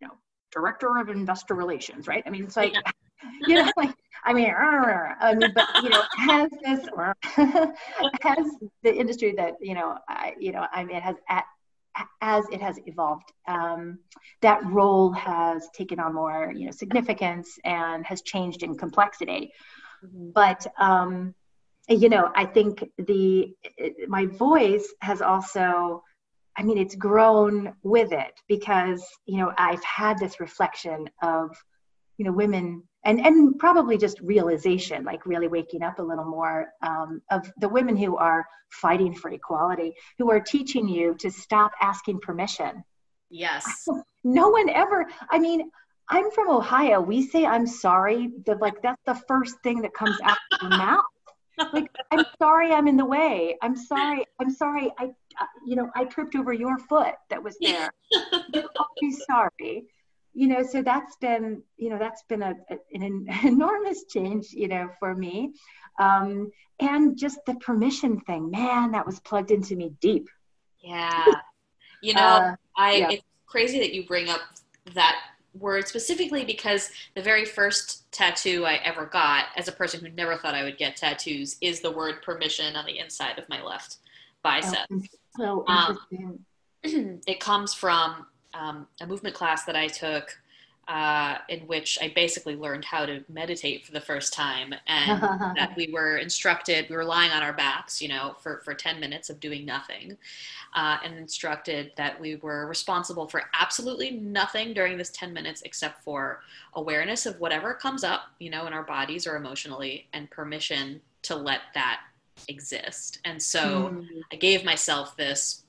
[0.00, 0.14] you know,
[0.52, 2.22] director of investor relations, right?
[2.26, 2.80] I mean, it's like, yeah.
[3.46, 6.86] you know, like I mean, I mean, but you know, has this
[8.22, 8.46] has
[8.82, 11.44] the industry that you know, I, you know, I mean, it has at,
[12.20, 13.98] as it has evolved, um,
[14.42, 19.52] that role has taken on more, you know, significance and has changed in complexity.
[20.04, 20.30] Mm-hmm.
[20.34, 21.34] But um,
[21.88, 23.54] you know, I think the
[24.08, 26.02] my voice has also
[26.58, 31.50] I mean, it's grown with it because, you know, I've had this reflection of,
[32.16, 36.68] you know, women and and probably just realization like really waking up a little more
[36.82, 41.72] um, of the women who are fighting for equality who are teaching you to stop
[41.80, 42.82] asking permission.
[43.30, 43.64] Yes.
[44.28, 45.70] No one ever i mean
[46.10, 47.00] i'm from ohio.
[47.00, 50.76] We say i'm sorry the, like that's the first thing that comes out of your
[50.76, 51.04] mouth
[51.72, 53.56] like i'm sorry i'm in the way.
[53.62, 55.10] I'm sorry i'm sorry i
[55.66, 57.90] you know i tripped over your foot that was there.
[58.14, 59.86] I'm sorry.
[60.34, 64.68] You know so that's been you know that's been a, a an enormous change you
[64.68, 65.52] know for me.
[65.98, 70.28] Um, and just the permission thing man that was plugged into me deep.
[70.80, 71.24] Yeah.
[72.02, 73.10] You know uh, i yeah.
[73.10, 74.40] it's crazy that you bring up
[74.94, 75.16] that
[75.58, 80.36] word specifically because the very first tattoo i ever got as a person who never
[80.36, 83.96] thought i would get tattoos is the word permission on the inside of my left
[84.42, 85.02] bicep oh,
[85.36, 85.64] so.
[85.66, 85.98] Um,
[87.26, 90.36] it comes from um, a movement class that I took
[90.88, 95.20] uh, in which I basically learned how to meditate for the first time, and
[95.56, 99.00] that we were instructed, we were lying on our backs, you know, for, for 10
[99.00, 100.16] minutes of doing nothing,
[100.74, 106.04] uh, and instructed that we were responsible for absolutely nothing during this 10 minutes except
[106.04, 106.40] for
[106.74, 111.34] awareness of whatever comes up, you know, in our bodies or emotionally, and permission to
[111.34, 112.00] let that
[112.48, 113.18] exist.
[113.24, 114.06] And so mm.
[114.32, 115.64] I gave myself this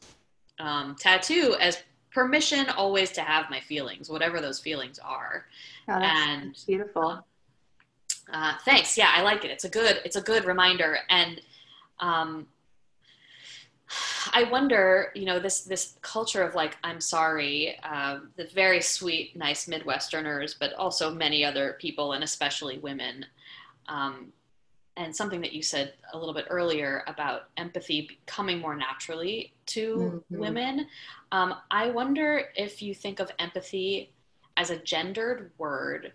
[0.60, 5.46] um, tattoo as permission always to have my feelings, whatever those feelings are.
[5.88, 7.26] Oh, and beautiful.
[8.32, 8.98] Uh, thanks.
[8.98, 9.52] Yeah, I like it.
[9.52, 10.02] It's a good.
[10.04, 11.00] It's a good reminder.
[11.10, 11.42] And
[12.00, 12.48] um,
[14.34, 19.36] I wonder, you know, this this culture of like, I'm sorry, uh, the very sweet,
[19.36, 23.26] nice Midwesterners, but also many other people, and especially women,
[23.88, 24.34] um,
[24.98, 29.96] and something that you said a little bit earlier about empathy coming more naturally to
[29.96, 30.40] mm-hmm.
[30.40, 30.88] women.
[31.32, 34.12] Um, I wonder if you think of empathy
[34.58, 36.14] as a gendered word.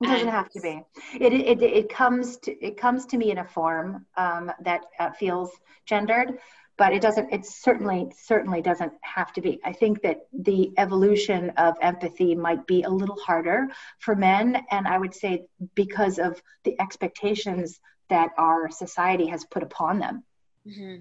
[0.00, 0.82] It doesn't have to be.
[1.14, 5.12] It, it, it comes to it comes to me in a form um, that uh,
[5.12, 5.50] feels
[5.86, 6.38] gendered,
[6.76, 11.50] but it doesn't it certainly certainly doesn't have to be i think that the evolution
[11.50, 16.40] of empathy might be a little harder for men and i would say because of
[16.64, 20.22] the expectations that our society has put upon them
[20.66, 20.96] mm-hmm.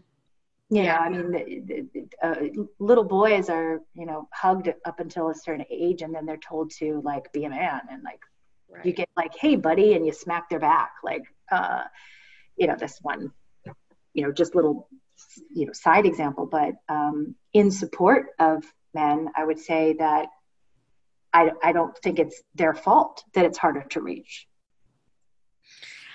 [0.75, 5.29] you know i mean the, the, uh, little boys are you know hugged up until
[5.29, 8.21] a certain age and then they're told to like be a man and like
[8.69, 8.85] right.
[8.85, 11.83] you get like hey buddy and you smack their back like uh
[12.55, 13.31] you know this one
[14.13, 14.87] you know just little
[15.53, 20.27] you know side example but um, in support of men i would say that
[21.33, 24.47] I, I don't think it's their fault that it's harder to reach.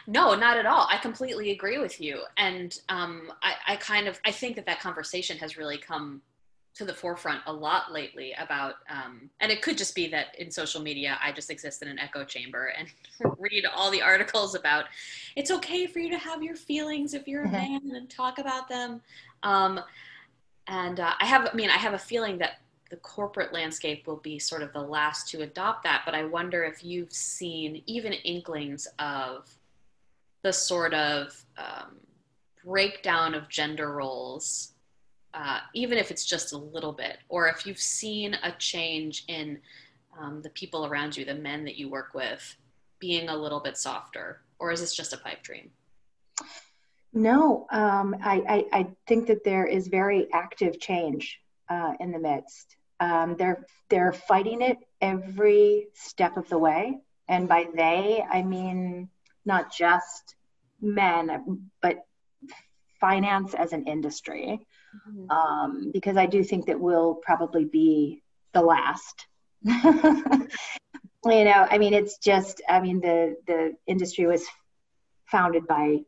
[0.07, 0.87] No not at all.
[0.91, 2.23] I completely agree with you.
[2.37, 6.23] And um, I, I kind of i think that that conversation has really come
[6.79, 10.49] to the forefront a lot lately about um, and it could just be that in
[10.49, 12.89] social media i just exist in an echo chamber and
[13.39, 14.85] read all the articles about
[15.35, 17.87] it's okay for you to have your feelings if you're a mm-hmm.
[17.87, 19.01] man and talk about them
[19.43, 19.81] um,
[20.69, 22.61] and uh, i have i mean i have a feeling that
[22.91, 26.63] the corporate landscape will be sort of the last to adopt that but i wonder
[26.63, 29.49] if you've seen even inklings of
[30.43, 31.97] the sort of um,
[32.65, 34.75] breakdown of gender roles
[35.35, 39.59] uh, even if it's just a little bit, or if you've seen a change in
[40.19, 42.57] um, the people around you, the men that you work with,
[42.99, 45.71] being a little bit softer, or is this just a pipe dream?
[47.13, 52.19] No, um, I, I, I, think that there is very active change uh, in the
[52.19, 52.77] midst.
[53.01, 59.09] Um, they're they're fighting it every step of the way, and by they I mean
[59.47, 60.35] not just
[60.81, 62.05] men, but
[63.01, 64.67] finance as an industry
[65.09, 65.31] mm-hmm.
[65.31, 68.23] um, because I do think that we'll probably be
[68.53, 69.27] the last.
[69.63, 69.75] you
[71.25, 74.45] know, I mean, it's just, I mean, the the industry was
[75.27, 75.99] founded by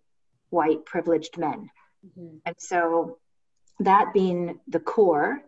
[0.50, 1.68] white privileged men,
[2.06, 2.36] mm-hmm.
[2.46, 3.18] and so
[3.80, 5.42] that being the core,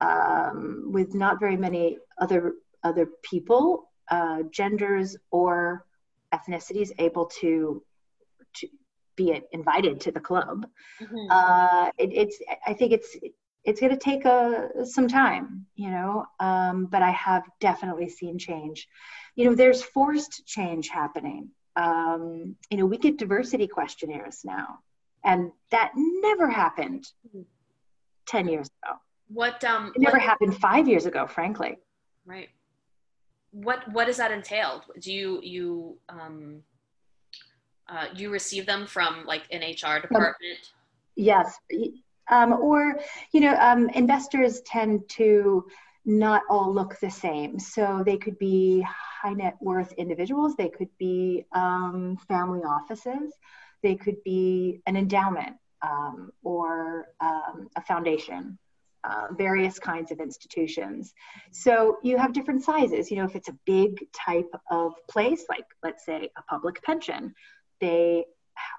[0.00, 5.86] um, with not very many other other people, uh, genders or
[6.32, 7.82] ethnicities able to,
[8.54, 8.68] to
[9.16, 10.66] be invited to the club.
[11.00, 11.26] Mm-hmm.
[11.30, 13.16] Uh, it, it's I think it's
[13.64, 16.26] it's going to take a some time, you know.
[16.40, 18.88] Um, but I have definitely seen change.
[19.36, 21.50] You know, there's forced change happening.
[21.76, 24.78] Um, you know, we get diversity questionnaires now,
[25.24, 27.42] and that never happened mm-hmm.
[28.26, 28.96] ten years ago.
[29.28, 29.92] What um?
[29.94, 31.78] It never what, happened five years ago, frankly.
[32.26, 32.48] Right.
[33.50, 34.82] What what does that entail?
[35.00, 36.62] Do you you um
[37.88, 40.58] uh, you receive them from like an HR department?
[41.16, 41.58] yes.
[42.30, 42.98] Um, or,
[43.32, 45.66] you know, um, investors tend to
[46.06, 47.58] not all look the same.
[47.58, 53.32] So they could be high net worth individuals, they could be um, family offices,
[53.82, 58.58] they could be an endowment um, or um, a foundation.
[59.04, 61.12] Uh, various kinds of institutions.
[61.50, 63.10] So you have different sizes.
[63.10, 67.34] You know, if it's a big type of place, like let's say a public pension,
[67.84, 68.24] they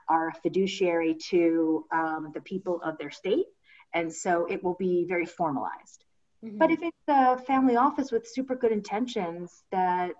[0.10, 3.46] are fiduciary to um, the people of their state.
[3.94, 6.04] And so it will be very formalized.
[6.44, 6.58] Mm-hmm.
[6.58, 10.12] But if it's a family office with super good intentions that,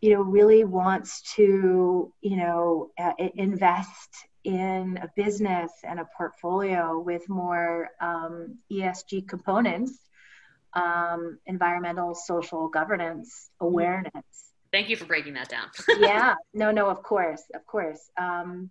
[0.00, 4.10] you know, really wants to, you know, uh, invest
[4.44, 9.92] in a business and a portfolio with more um, ESG components,
[10.74, 13.66] um, environmental, social governance, mm-hmm.
[13.66, 15.68] awareness, Thank you for breaking that down.
[16.00, 18.10] yeah, no, no, of course, of course.
[18.18, 18.70] Um,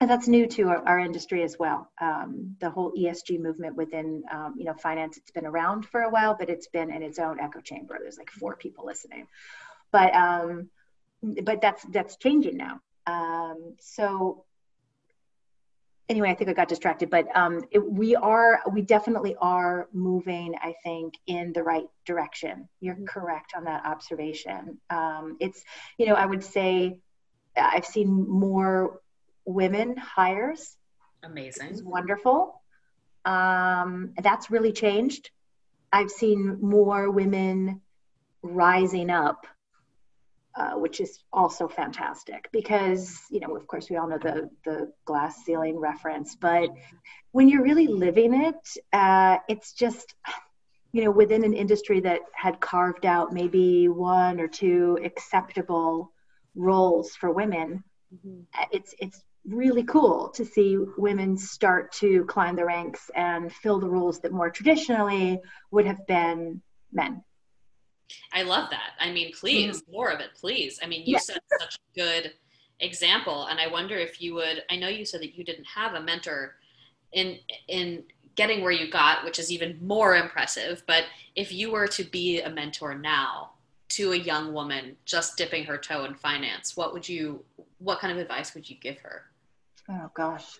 [0.00, 1.90] and that's new to our, our industry as well.
[2.00, 6.10] Um, the whole ESG movement within, um, you know, finance, it's been around for a
[6.10, 7.98] while, but it's been in its own echo chamber.
[8.00, 9.26] There's like four people listening,
[9.92, 10.70] but, um,
[11.22, 12.80] but that's, that's changing now.
[13.06, 14.44] Um, so
[16.10, 20.56] anyway, I think I got distracted, but um, it, we are, we definitely are moving,
[20.60, 22.68] I think, in the right direction.
[22.80, 23.04] You're mm-hmm.
[23.06, 24.78] correct on that observation.
[24.90, 25.62] Um, it's,
[25.96, 26.98] you know, I would say
[27.56, 29.00] I've seen more
[29.44, 30.76] women hires.
[31.22, 31.84] Amazing.
[31.84, 32.60] wonderful.
[33.24, 35.30] Um, that's really changed.
[35.92, 37.82] I've seen more women
[38.42, 39.46] rising up
[40.56, 44.92] uh, which is also fantastic because you know of course we all know the the
[45.04, 46.70] glass ceiling reference but
[47.32, 50.14] when you're really living it uh, it's just
[50.92, 56.12] you know within an industry that had carved out maybe one or two acceptable
[56.54, 58.40] roles for women mm-hmm.
[58.58, 63.80] Uh, it's it's really cool to see women start to climb the ranks and fill
[63.80, 66.60] the roles that more traditionally would have been
[66.92, 67.24] men
[68.32, 68.92] I love that.
[68.98, 69.92] I mean, please, mm.
[69.92, 70.78] more of it, please.
[70.82, 71.18] I mean, you yeah.
[71.18, 72.32] set such a good
[72.80, 73.46] example.
[73.46, 76.00] And I wonder if you would, I know you said that you didn't have a
[76.00, 76.56] mentor
[77.12, 78.04] in in
[78.36, 80.82] getting where you got, which is even more impressive.
[80.86, 83.50] But if you were to be a mentor now
[83.90, 87.44] to a young woman just dipping her toe in finance, what would you
[87.78, 89.24] what kind of advice would you give her?
[89.88, 90.58] Oh gosh.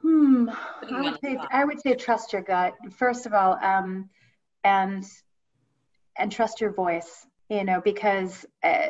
[0.00, 0.50] Hmm.
[0.90, 2.74] I would say I would say trust your gut.
[2.96, 4.08] First of all, um,
[4.62, 5.04] and
[6.18, 7.26] and trust your voice.
[7.50, 8.88] You know, because uh,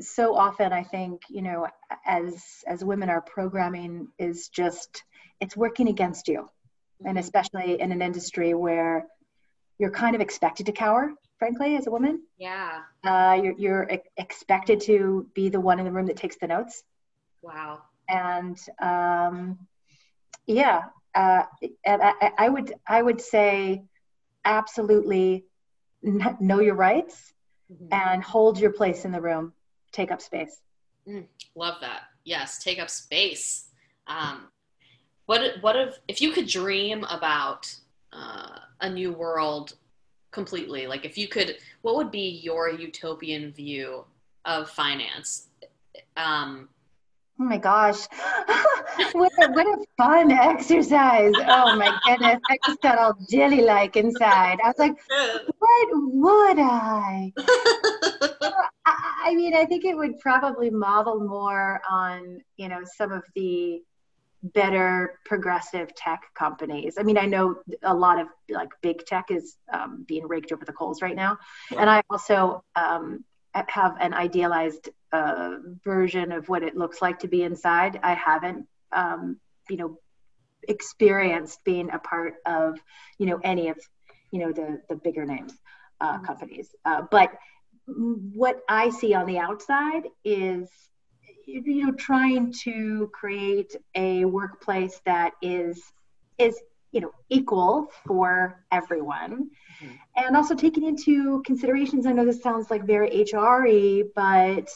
[0.00, 1.68] so often I think you know,
[2.04, 5.02] as as women, our programming is just
[5.40, 6.48] it's working against you,
[7.04, 9.06] and especially in an industry where
[9.78, 12.22] you're kind of expected to cower frankly, as a woman.
[12.38, 12.82] Yeah.
[13.02, 16.84] Uh, you're, you're expected to be the one in the room that takes the notes.
[17.42, 17.82] Wow.
[18.08, 19.58] And um,
[20.46, 20.84] yeah,
[21.16, 21.42] uh,
[21.84, 23.82] and I, I, would I would say
[24.44, 25.46] absolutely
[26.02, 27.32] know your rights
[27.72, 27.92] mm-hmm.
[27.92, 29.52] and hold your place in the room.
[29.92, 30.60] Take up space.
[31.08, 32.02] Mm, love that.
[32.24, 33.68] Yes, take up space.
[34.06, 34.48] Um,
[35.26, 37.74] what what if if you could dream about
[38.12, 39.74] uh, a new world
[40.30, 44.04] completely like if you could what would be your utopian view
[44.44, 45.48] of finance
[46.16, 46.68] um
[47.38, 48.06] oh my gosh
[49.12, 51.32] what, a, what a fun exercise.
[51.36, 52.40] Oh my goodness.
[52.48, 54.58] I just got all jelly like inside.
[54.62, 54.96] I was like
[55.58, 57.32] what would i?
[59.24, 63.82] I mean, I think it would probably model more on, you know, some of the
[64.42, 66.96] better progressive tech companies.
[66.98, 70.64] I mean, I know a lot of like big tech is um, being raked over
[70.64, 71.38] the coals right now,
[71.76, 73.24] and I also um,
[73.54, 78.00] have an idealized uh, version of what it looks like to be inside.
[78.02, 79.98] I haven't, um, you know,
[80.68, 82.78] experienced being a part of,
[83.18, 83.78] you know, any of,
[84.30, 85.54] you know, the the bigger names
[86.00, 86.24] uh, mm-hmm.
[86.24, 87.32] companies, uh, but
[87.86, 90.68] what I see on the outside is
[91.46, 95.82] you know trying to create a workplace that is
[96.38, 96.58] is
[96.92, 99.50] you know equal for everyone
[99.82, 99.94] mm-hmm.
[100.16, 104.68] and also taking into considerations i know this sounds like very hre but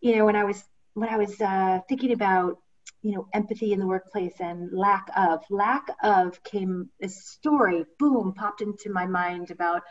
[0.00, 2.58] you know when i was when i was uh, thinking about
[3.02, 8.32] you know empathy in the workplace and lack of lack of came a story boom
[8.34, 9.82] popped into my mind about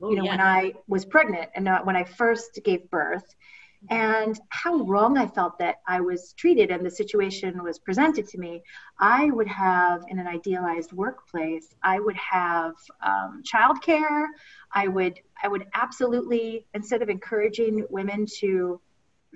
[0.00, 0.30] oh, you know yeah.
[0.30, 3.34] when i was pregnant and when i first gave birth
[3.90, 8.38] and how wrong I felt that I was treated and the situation was presented to
[8.38, 8.62] me.
[8.98, 14.26] I would have, in an idealized workplace, I would have um, childcare.
[14.72, 18.80] I would, I would absolutely, instead of encouraging women to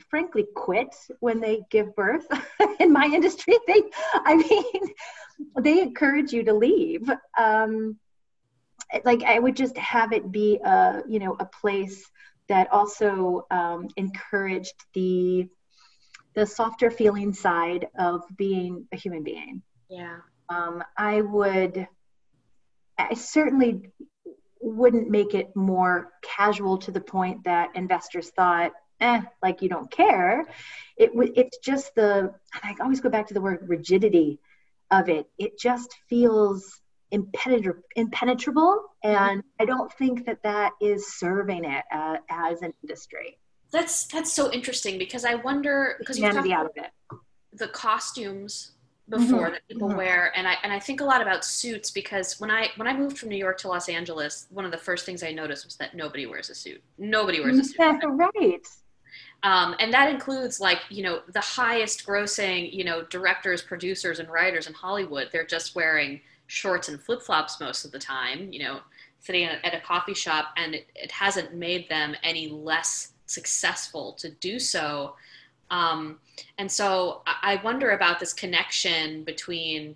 [0.08, 2.26] frankly quit when they give birth
[2.80, 3.82] in my industry they
[4.14, 4.94] i mean
[5.62, 7.98] they encourage you to leave um,
[9.04, 12.04] like i would just have it be a you know a place
[12.48, 15.48] that also um, encouraged the
[16.34, 19.62] the softer feeling side of being a human being.
[19.88, 20.18] Yeah.
[20.48, 21.86] Um, I would,
[22.98, 23.90] I certainly
[24.60, 29.90] wouldn't make it more casual to the point that investors thought, eh, like you don't
[29.90, 30.46] care.
[30.96, 34.38] It it's just the, I always go back to the word rigidity
[34.90, 35.28] of it.
[35.38, 42.16] It just feels impenetrable, impenetrable and i don't think that that is serving it uh,
[42.28, 43.38] as an industry
[43.72, 46.90] that's that's so interesting because i wonder because you talk out of it
[47.52, 48.72] the costumes
[49.08, 49.52] before mm-hmm.
[49.52, 49.98] that people mm-hmm.
[49.98, 52.96] wear and i and i think a lot about suits because when i when i
[52.96, 55.76] moved from new york to los angeles one of the first things i noticed was
[55.76, 58.66] that nobody wears a suit nobody wears a suit right
[59.42, 64.28] um, and that includes like you know the highest grossing you know directors producers and
[64.28, 68.58] writers in hollywood they're just wearing shorts and flip flops most of the time, you
[68.58, 68.80] know,
[69.20, 74.30] sitting at a coffee shop, and it, it hasn't made them any less successful to
[74.30, 75.14] do so.
[75.70, 76.18] Um,
[76.58, 79.94] and so I wonder about this connection between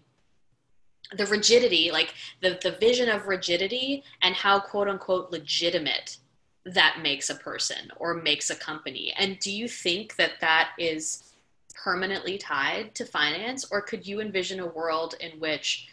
[1.16, 6.18] the rigidity, like the, the vision of rigidity, and how quote unquote legitimate
[6.66, 9.12] that makes a person or makes a company.
[9.18, 11.34] And do you think that that is
[11.74, 15.88] permanently tied to finance, or could you envision a world in which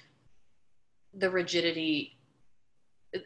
[1.14, 2.16] the rigidity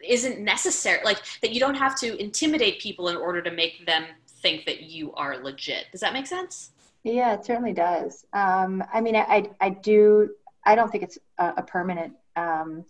[0.04, 4.04] isn't necessary like that you don't have to intimidate people in order to make them
[4.42, 5.86] think that you are legit?
[5.92, 6.72] Does that make sense?
[7.04, 8.26] Yeah it certainly does.
[8.32, 10.30] Um, i mean I, I do
[10.64, 12.84] i don't think it's a, a permanent um,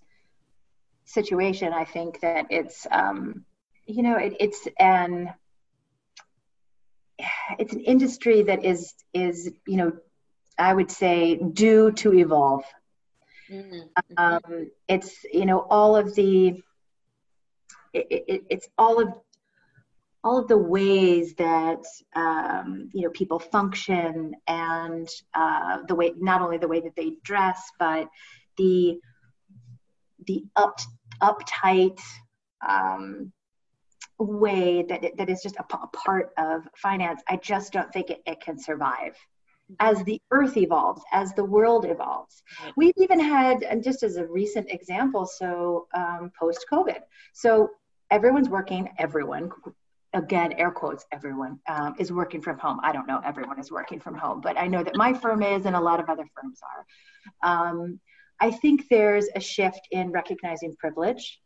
[1.07, 1.73] situation.
[1.73, 3.45] I think that it's um,
[3.87, 5.33] you know it, it's an
[7.59, 9.93] it's an industry that is is you know
[10.59, 12.65] i would say due to evolve
[13.51, 13.81] Mm-hmm.
[14.17, 16.63] Um, it's you know all of the
[17.93, 19.09] it, it, it's all of
[20.25, 21.85] all of the ways that
[22.17, 27.13] um, you know people function and uh, the way not only the way that they
[27.23, 28.09] dress but
[28.59, 28.99] the
[30.27, 30.81] the up
[31.23, 32.01] uptight
[32.69, 33.33] um,
[34.19, 38.11] way that it, that is just a, a, part of finance, I just don't think
[38.11, 39.17] it, it can survive.
[39.81, 42.43] As the earth evolves, as the world evolves,
[42.77, 47.01] we've even had, and just as a recent example, so um, post COVID,
[47.33, 47.71] so
[48.11, 49.51] everyone's working, everyone,
[50.13, 52.79] again, air quotes, everyone um, is working from home.
[52.83, 55.67] I don't know everyone is working from home, but I know that my firm is
[55.67, 56.61] and a lot of other firms
[57.43, 57.71] are.
[57.71, 58.01] Um,
[58.41, 61.41] I think there's a shift in recognizing privilege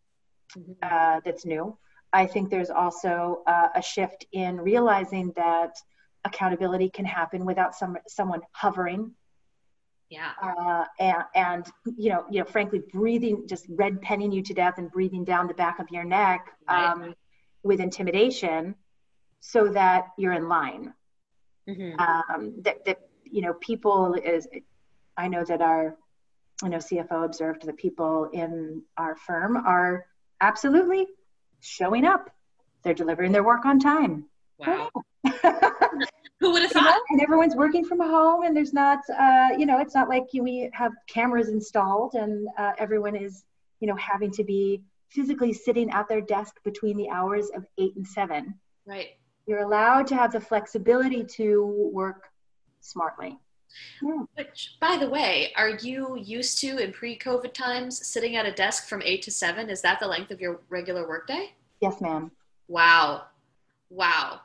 [0.56, 0.72] mm-hmm.
[0.82, 1.76] uh, that's new.
[2.12, 5.76] I think there's also uh, a shift in realizing that
[6.24, 9.12] accountability can happen without some someone hovering.
[10.08, 10.32] Yeah.
[10.42, 14.78] Uh, and, and you know, you know, frankly, breathing, just red penning you to death
[14.78, 16.90] and breathing down the back of your neck right.
[16.90, 17.14] um,
[17.62, 18.74] with intimidation,
[19.38, 20.92] so that you're in line.
[21.68, 22.00] Mm-hmm.
[22.00, 24.48] Um, that that you know, people is.
[25.16, 25.96] I know that our,
[26.62, 30.06] you know, CFO observed that people in our firm are
[30.40, 31.06] absolutely
[31.60, 32.30] showing up.
[32.82, 34.24] They're delivering their work on time.
[34.58, 34.90] Wow.
[36.40, 36.84] Who would have thought?
[36.84, 40.08] You know, and everyone's working from home, and there's not, uh, you know, it's not
[40.08, 43.44] like we have cameras installed and uh, everyone is,
[43.80, 47.94] you know, having to be physically sitting at their desk between the hours of eight
[47.96, 48.54] and seven.
[48.86, 49.08] Right.
[49.46, 52.28] You're allowed to have the flexibility to work
[52.80, 53.38] smartly.
[54.02, 54.24] Yeah.
[54.36, 58.88] Which, by the way, are you used to in pre-COVID times sitting at a desk
[58.88, 59.70] from eight to seven?
[59.70, 61.52] Is that the length of your regular workday?
[61.80, 62.30] Yes, ma'am.
[62.68, 63.24] Wow,
[63.88, 64.40] wow.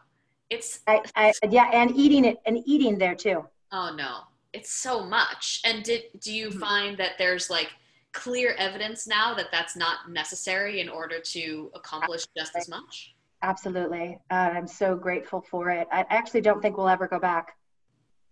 [0.49, 3.45] It's I, I yeah, and eating it and eating there too.
[3.71, 4.19] Oh no,
[4.53, 5.61] it's so much.
[5.65, 6.59] And did do you mm-hmm.
[6.59, 7.71] find that there's like
[8.11, 12.41] clear evidence now that that's not necessary in order to accomplish Absolutely.
[12.41, 13.15] just as much?
[13.41, 14.17] Absolutely.
[14.31, 15.87] Uh, I'm so grateful for it.
[15.91, 17.57] I actually don't think we'll ever go back.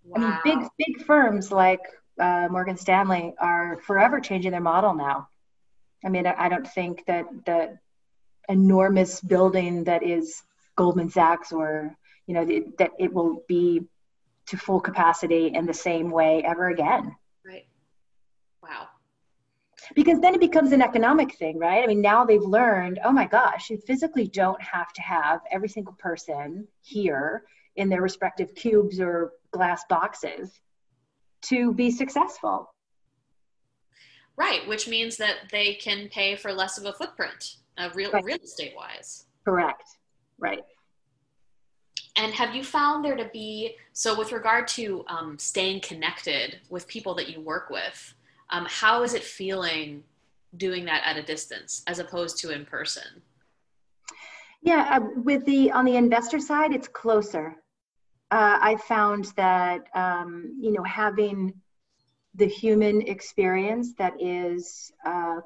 [0.04, 0.40] Wow.
[0.44, 1.82] I mean, big big firms like
[2.20, 5.30] uh, Morgan Stanley are forever changing their model now.
[6.06, 7.78] I mean, I, I don't think that the
[8.50, 10.44] enormous building that is
[10.76, 11.96] Goldman Sachs or
[12.28, 13.82] you know the, that it will be
[14.48, 17.16] to full capacity in the same way ever again.
[17.46, 17.66] Right.
[18.62, 18.88] Wow.
[19.96, 21.84] Because then it becomes an economic thing, right?
[21.84, 25.68] I mean, now they've learned, oh my gosh, you physically don't have to have every
[25.68, 27.44] single person here
[27.76, 30.62] in their respective cubes or glass boxes
[31.44, 32.74] to be successful.
[34.36, 38.24] Right, which means that they can pay for less of a footprint, uh, real right.
[38.24, 39.26] real estate wise.
[39.46, 39.84] Correct.
[40.40, 40.64] Right.
[42.16, 46.88] And have you found there to be so with regard to um, staying connected with
[46.88, 48.14] people that you work with?
[48.50, 50.04] Um, how is it feeling
[50.58, 53.22] doing that at a distance as opposed to in person?
[54.62, 57.56] Yeah, uh, with the on the investor side, it's closer
[58.34, 61.54] uh, I found that um, you know having
[62.34, 65.42] the human experience that is uh,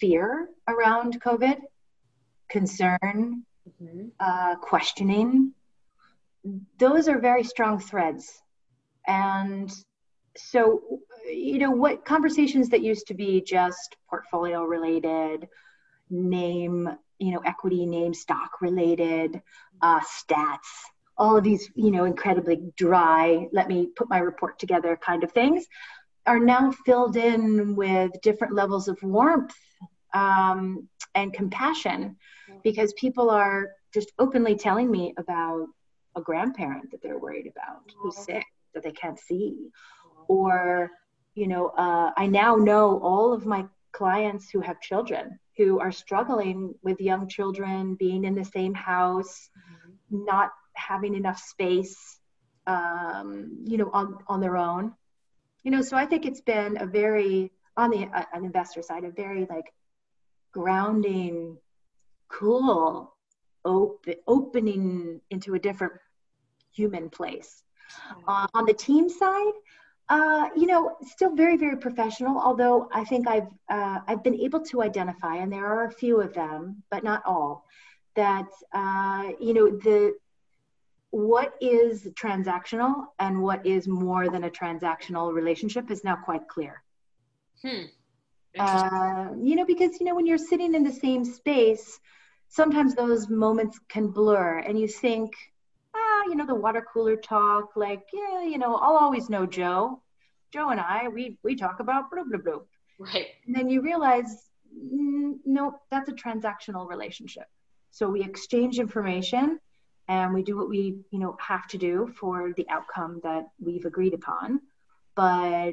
[0.00, 1.58] fear around COVID,
[2.48, 4.08] concern, mm-hmm.
[4.18, 5.52] uh, questioning,
[6.76, 8.42] those are very strong threads.
[9.06, 9.72] And
[10.36, 15.46] so, you know, what conversations that used to be just portfolio related,
[16.10, 16.88] name,
[17.20, 19.40] you know, equity, name, stock related,
[19.80, 24.96] uh, stats all of these, you know, incredibly dry, let me put my report together
[24.96, 25.66] kind of things,
[26.26, 29.54] are now filled in with different levels of warmth
[30.12, 32.16] um, and compassion.
[32.62, 35.66] Because people are just openly telling me about
[36.16, 38.44] a grandparent that they're worried about who's sick
[38.74, 39.68] that they can't see.
[40.28, 40.90] Or
[41.36, 45.92] you know uh, i now know all of my clients who have children who are
[45.92, 50.24] struggling with young children being in the same house mm-hmm.
[50.24, 52.18] not having enough space,
[52.66, 54.94] um, you know, on, on their own.
[55.62, 59.04] You know, so I think it's been a very, on the uh, an investor side,
[59.04, 59.72] a very like
[60.52, 61.58] grounding,
[62.28, 63.14] cool,
[63.64, 65.94] open, opening into a different
[66.72, 67.62] human place.
[68.26, 69.52] Uh, on the team side,
[70.08, 72.38] uh, you know, still very, very professional.
[72.38, 76.20] Although I think I've uh, I've been able to identify, and there are a few
[76.20, 77.66] of them, but not all,
[78.14, 80.14] that uh, you know the
[81.16, 86.82] what is transactional and what is more than a transactional relationship is now quite clear.
[87.62, 87.84] Hmm.
[88.58, 91.98] Uh, you know, because, you know, when you're sitting in the same space,
[92.48, 95.32] sometimes those moments can blur and you think,
[95.94, 100.02] ah, you know, the water cooler talk, like, yeah, you know, I'll always know Joe.
[100.52, 102.60] Joe and I, we, we talk about blah, blah, blah.
[102.98, 103.28] Right.
[103.46, 107.46] And then you realize, mm, no, that's a transactional relationship.
[107.90, 109.60] So we exchange information
[110.08, 113.84] and we do what we you know have to do for the outcome that we've
[113.84, 114.60] agreed upon.
[115.14, 115.72] But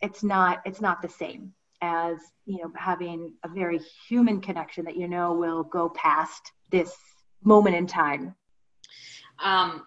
[0.00, 3.78] it's not it's not the same as you know having a very
[4.08, 6.94] human connection that you know will go past this
[7.44, 8.34] moment in time.
[9.42, 9.86] Um,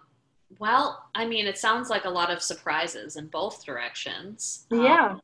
[0.58, 4.66] well i mean it sounds like a lot of surprises in both directions.
[4.70, 5.10] Yeah.
[5.10, 5.20] um,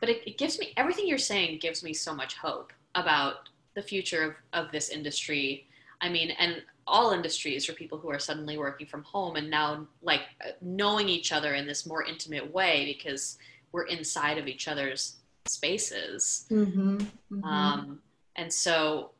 [0.00, 3.80] but it, it, gives me everything you're saying gives me so much hope about the
[3.80, 5.66] future of, of this industry.
[6.00, 9.86] I mean and all industries for people who are suddenly working from home and now
[10.02, 10.22] like
[10.60, 13.38] knowing each other in this more intimate way because
[13.72, 15.16] we're inside of each other's
[15.46, 16.96] spaces mm-hmm.
[16.96, 17.44] Mm-hmm.
[17.44, 18.00] Um,
[18.36, 19.10] and so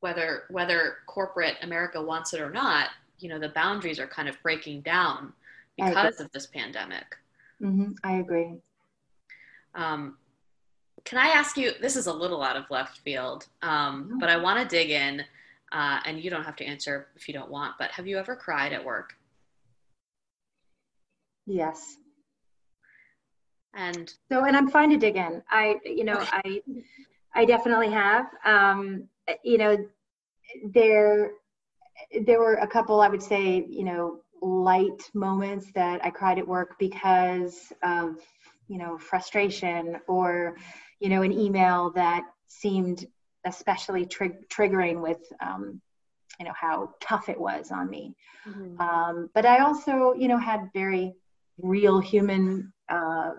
[0.00, 4.36] whether whether corporate america wants it or not you know the boundaries are kind of
[4.42, 5.32] breaking down
[5.76, 7.16] because of this pandemic
[7.60, 7.92] mm-hmm.
[8.02, 8.54] i agree
[9.74, 10.16] um,
[11.04, 14.36] can i ask you this is a little out of left field um, but i
[14.36, 15.24] want to dig in
[15.72, 18.36] uh, and you don't have to answer if you don't want, but have you ever
[18.36, 19.14] cried at work?
[21.46, 21.96] Yes.
[23.74, 25.42] And so, and I'm fine to dig in.
[25.50, 26.60] I, you know, I,
[27.34, 28.26] I definitely have.
[28.44, 29.08] Um,
[29.42, 29.78] you know,
[30.74, 31.32] there,
[32.26, 36.46] there were a couple, I would say, you know, light moments that I cried at
[36.46, 38.16] work because of,
[38.68, 40.56] you know, frustration or,
[41.00, 43.06] you know, an email that seemed
[43.44, 45.80] especially trig- triggering with um,
[46.38, 48.14] you know how tough it was on me.
[48.48, 48.80] Mm-hmm.
[48.80, 51.14] um, but i also you know had very
[51.58, 53.30] real human uh,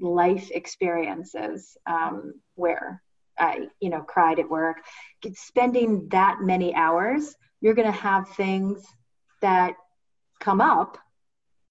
[0.00, 3.02] life experiences um, where
[3.38, 4.78] i you know cried at work.
[5.34, 8.84] Spending that many hours you're going to have things
[9.40, 9.74] that
[10.40, 10.98] come up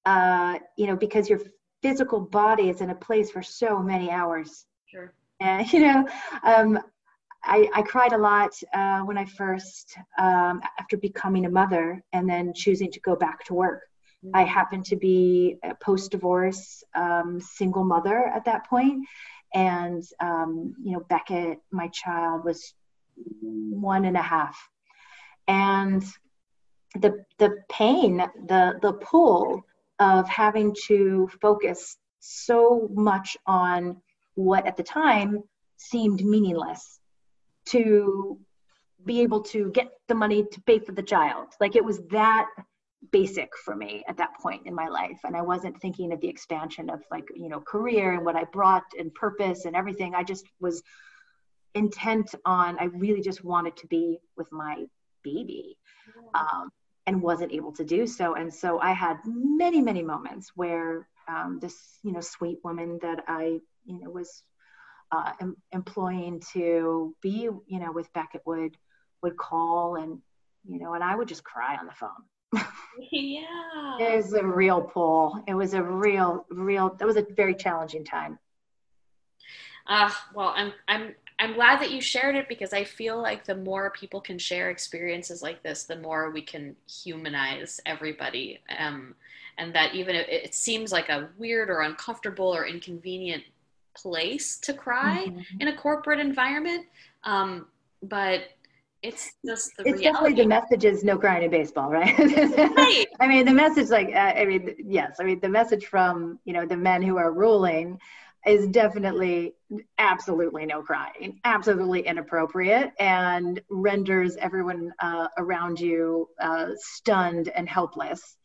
[0.06, 1.40] uh, you know because your
[1.82, 4.66] physical body is in a place for so many hours.
[4.86, 5.14] Sure.
[5.40, 6.08] And you know
[6.44, 6.80] um,
[7.48, 12.30] I, I cried a lot uh, when I first, um, after becoming a mother and
[12.30, 13.84] then choosing to go back to work.
[14.24, 14.36] Mm-hmm.
[14.36, 19.08] I happened to be a post divorce um, single mother at that point.
[19.54, 22.74] And, um, you know, Beckett, my child, was
[23.16, 24.58] one and a half.
[25.48, 26.04] And
[27.00, 29.64] the, the pain, the, the pull
[30.00, 34.02] of having to focus so much on
[34.36, 35.44] what at the time
[35.78, 36.97] seemed meaningless
[37.72, 38.40] to
[39.06, 41.48] be able to get the money to pay for the child.
[41.60, 42.48] Like it was that
[43.12, 45.20] basic for me at that point in my life.
[45.24, 48.44] And i wasn't thinking of the expansion of like you know career and what i
[48.46, 50.16] brought and purpose and everything.
[50.16, 50.82] I just was
[51.76, 54.86] intent on i really just wanted to be with my
[55.24, 55.78] baby
[56.34, 56.70] um,
[57.06, 58.36] and wasn't able to do so.
[58.36, 63.24] And so i had many many moments where um, this you know sweet woman that
[63.28, 64.44] i you know was
[65.12, 68.78] uh, em- employing to be, you know, with Beckett would
[69.22, 70.22] would call and
[70.68, 72.64] you know, and I would just cry on the phone.
[73.12, 75.44] yeah, it was a real pull.
[75.48, 76.96] It was a real, real.
[77.00, 78.38] That was a very challenging time.
[79.88, 83.56] Uh, well, I'm I'm I'm glad that you shared it because I feel like the
[83.56, 88.60] more people can share experiences like this, the more we can humanize everybody.
[88.78, 89.16] Um,
[89.58, 93.44] and that even if it seems like a weird or uncomfortable or inconvenient
[93.98, 95.62] place to cry mm-hmm.
[95.62, 96.86] in a corporate environment.
[97.24, 97.68] Um,
[98.04, 98.44] but
[99.04, 100.04] it's just the it's reality.
[100.04, 102.18] definitely the message is no crying in baseball, right?
[102.18, 103.06] right.
[103.20, 106.54] I mean, the message, like, uh, I mean, yes, I mean, the message from you
[106.54, 108.00] know the men who are ruling
[108.46, 109.54] is definitely
[109.98, 118.38] absolutely no crying, absolutely inappropriate, and renders everyone uh, around you uh, stunned and helpless.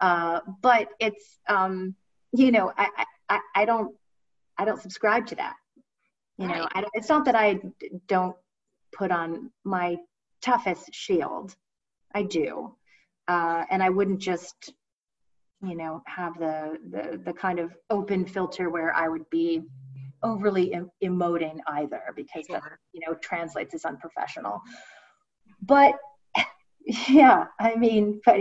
[0.00, 1.94] Uh, but it's, um,
[2.32, 3.94] you know, I, I, I don't
[4.58, 5.54] I don't subscribe to that.
[6.38, 7.60] You know, I, it's not that I
[8.06, 8.36] don't
[8.92, 9.96] put on my
[10.40, 11.54] toughest shield.
[12.14, 12.74] I do,
[13.26, 14.72] uh, and I wouldn't just,
[15.62, 19.62] you know, have the, the the kind of open filter where I would be
[20.22, 22.60] overly em- emoting either, because sure.
[22.60, 24.62] that you know translates as unprofessional.
[25.60, 25.96] But
[27.08, 28.38] yeah, I mean, but,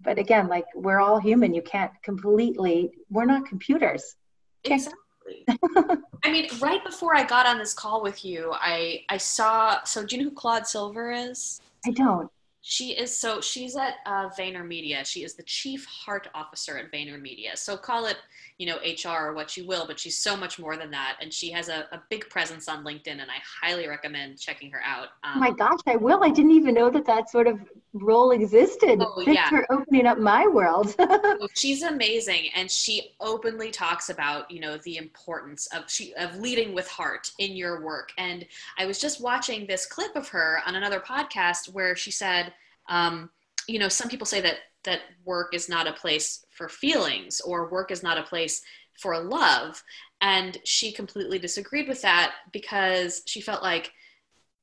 [0.00, 1.52] but again, like we're all human.
[1.52, 2.90] You can't completely.
[3.10, 4.16] We're not computers.
[4.64, 4.98] Exactly.
[6.24, 9.82] I mean, right before I got on this call with you, I I saw.
[9.84, 11.60] So, do you know who Claude Silver is?
[11.86, 12.30] I don't.
[12.70, 15.06] She is so she's at uh, VaynerMedia.
[15.06, 17.56] She is the chief heart officer at VaynerMedia.
[17.56, 18.18] So call it
[18.58, 21.32] you know HR or what you will, but she's so much more than that, and
[21.32, 25.08] she has a, a big presence on LinkedIn, and I highly recommend checking her out.
[25.24, 26.22] Um, oh my gosh, I will.
[26.22, 27.58] I didn't even know that that sort of
[27.94, 28.98] role existed.
[29.00, 29.48] Oh, Thanks yeah.
[29.48, 30.94] for opening up my world.
[31.54, 36.74] she's amazing, and she openly talks about you know the importance of she of leading
[36.74, 38.10] with heart in your work.
[38.18, 38.44] And
[38.76, 42.52] I was just watching this clip of her on another podcast where she said,
[42.88, 43.30] um,
[43.66, 47.70] you know, some people say that that work is not a place for feelings or
[47.70, 48.62] work is not a place
[48.98, 49.82] for love.
[50.20, 53.92] And she completely disagreed with that because she felt like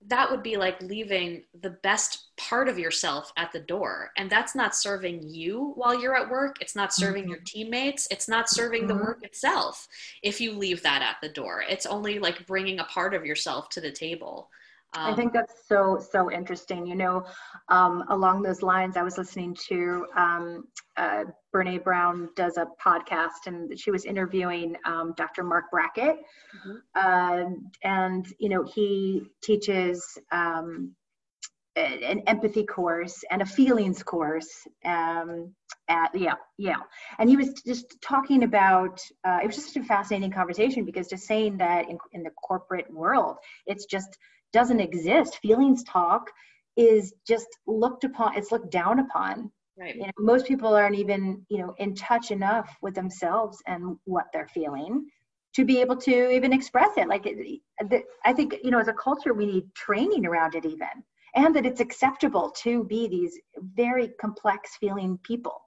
[0.08, 4.12] that would be like leaving the best part of yourself at the door.
[4.18, 6.58] And that's not serving you while you're at work.
[6.62, 7.32] It's not serving mm-hmm.
[7.32, 8.08] your teammates.
[8.12, 8.98] It's not serving mm-hmm.
[8.98, 9.88] the work itself
[10.22, 11.64] if you leave that at the door.
[11.68, 14.50] It's only like bringing a part of yourself to the table.
[14.96, 16.86] Um, I think that's so so interesting.
[16.88, 17.26] You know,
[17.70, 20.64] um, along those lines, I was listening to um,
[20.98, 25.44] uh, Brene Brown does a podcast, and she was interviewing um, Dr.
[25.44, 26.76] Marc Brackett, mm-hmm.
[26.96, 27.50] uh,
[27.84, 30.96] and you know he teaches um,
[31.76, 35.54] an empathy course and a feelings course um,
[35.90, 36.78] at yeah yeah
[37.20, 41.08] and he was just talking about uh, it was just such a fascinating conversation because
[41.08, 43.38] just saying that in, in the corporate world
[43.68, 44.18] it's just
[44.56, 45.40] doesn't exist.
[45.42, 46.32] Feelings talk
[46.78, 49.52] is just looked upon, it's looked down upon.
[49.78, 49.96] Right.
[49.96, 54.28] You know, most people aren't even, you know, in touch enough with themselves and what
[54.32, 55.06] they're feeling
[55.56, 57.10] to be able to even express it.
[57.10, 60.96] Like, it, I think, you know, as a culture, we need training around it even,
[61.36, 63.38] and that it's acceptable to be these
[63.76, 65.65] very complex feeling people.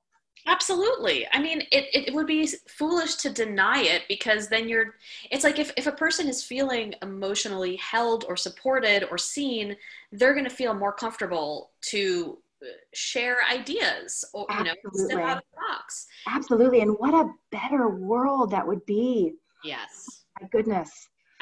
[0.49, 1.27] Absolutely.
[1.31, 4.95] I mean, it, it would be foolish to deny it because then you're,
[5.31, 9.77] it's like if, if a person is feeling emotionally held or supported or seen,
[10.11, 14.83] they're going to feel more comfortable to uh, share ideas or, Absolutely.
[14.85, 16.07] you know, step out of the box.
[16.27, 16.81] Absolutely.
[16.81, 19.35] And what a better world that would be.
[19.63, 20.25] Yes.
[20.41, 20.91] My goodness.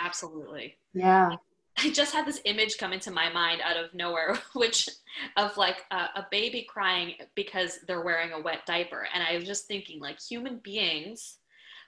[0.01, 0.77] Absolutely.
[0.95, 1.31] Yeah.
[1.83, 4.89] I just had this image come into my mind out of nowhere, which
[5.37, 9.07] of like a, a, baby crying because they're wearing a wet diaper.
[9.13, 11.39] And I was just thinking, like, human beings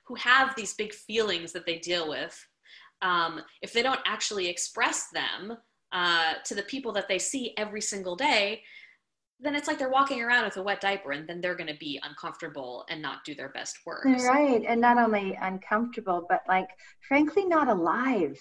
[0.07, 2.47] who have these big feelings that they deal with,
[3.03, 5.57] um, if they don't actually express them
[5.93, 8.62] uh, to the people that they see every single day,
[9.41, 11.78] then it's like they're walking around with a wet diaper and then they're going to
[11.78, 14.05] be uncomfortable and not do their best work.
[14.05, 14.64] Right.
[14.66, 16.68] And not only uncomfortable, but like,
[17.07, 18.36] frankly, not alive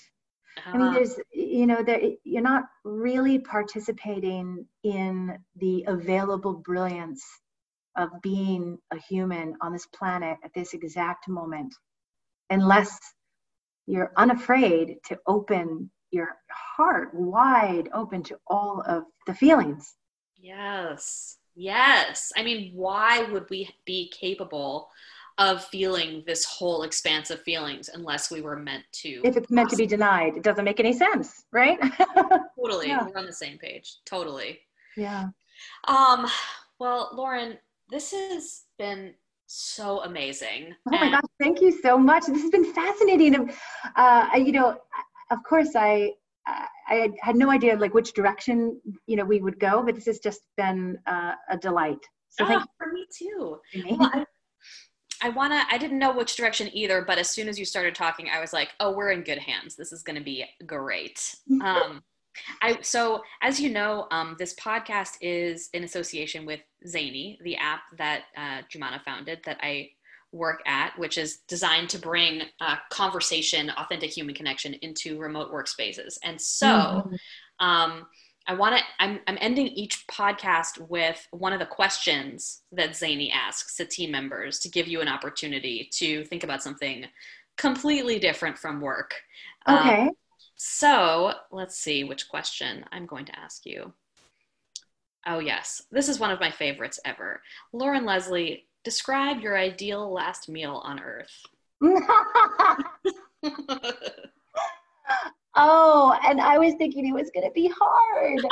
[0.66, 0.94] I mean, uh-huh.
[0.94, 7.24] there's, you know, there, you're not really participating in the available brilliance
[7.96, 11.74] of being a human on this planet at this exact moment,
[12.50, 12.98] unless
[13.88, 19.96] you're unafraid to open your heart wide open to all of the feelings.
[20.38, 21.38] Yes.
[21.56, 22.32] Yes.
[22.38, 24.90] I mean, why would we be capable
[25.38, 29.22] of feeling this whole expanse of feelings unless we were meant to.
[29.24, 31.80] If it's meant to be denied, it doesn't make any sense, right?
[32.60, 32.88] totally.
[32.88, 33.06] Yeah.
[33.06, 33.98] We're on the same page.
[34.06, 34.60] Totally.
[34.96, 35.28] Yeah.
[35.88, 36.28] Um,
[36.80, 37.58] well, Lauren,
[37.90, 39.14] this has been
[39.46, 40.76] so amazing.
[40.88, 42.26] Oh my and- gosh, thank you so much.
[42.26, 43.52] This has been fascinating.
[43.96, 44.78] Uh, you know,
[45.32, 46.14] of course, I
[46.90, 50.20] I had no idea like which direction you know we would go, but this has
[50.20, 52.00] just been uh, a delight.
[52.30, 52.68] So oh, thank you.
[52.78, 53.60] for me too.
[53.98, 54.26] Well, I,
[55.22, 57.96] I want to, I didn't know which direction either, but as soon as you started
[57.96, 59.76] talking, I was like, oh, we're in good hands.
[59.76, 61.36] This is going to be great.
[61.64, 62.04] Um,
[62.62, 67.82] I, so as you know, um, this podcast is in association with Zany, the app
[67.98, 69.90] that uh, Jumana founded that I
[70.32, 76.18] work at, which is designed to bring uh, conversation, authentic human connection into remote workspaces.
[76.24, 77.66] And so, mm-hmm.
[77.66, 78.06] um,
[78.48, 83.30] I want to, I'm, I'm ending each podcast with one of the questions that Zany
[83.32, 87.06] asks to team members to give you an opportunity to think about something
[87.58, 89.16] completely different from work.
[89.66, 90.02] Um, okay.
[90.04, 90.12] Um,
[90.56, 93.94] so let's see which question I'm going to ask you.
[95.28, 95.82] Oh, yes.
[95.92, 97.42] This is one of my favorites ever.
[97.74, 101.42] Lauren Leslie, describe your ideal last meal on earth.
[105.60, 108.46] Oh, and I was thinking it was going to be hard.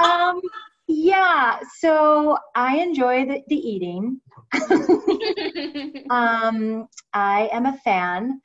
[0.00, 0.40] um,
[0.86, 4.20] yeah, so I enjoy the, the eating.
[6.10, 8.40] um, I am a fan.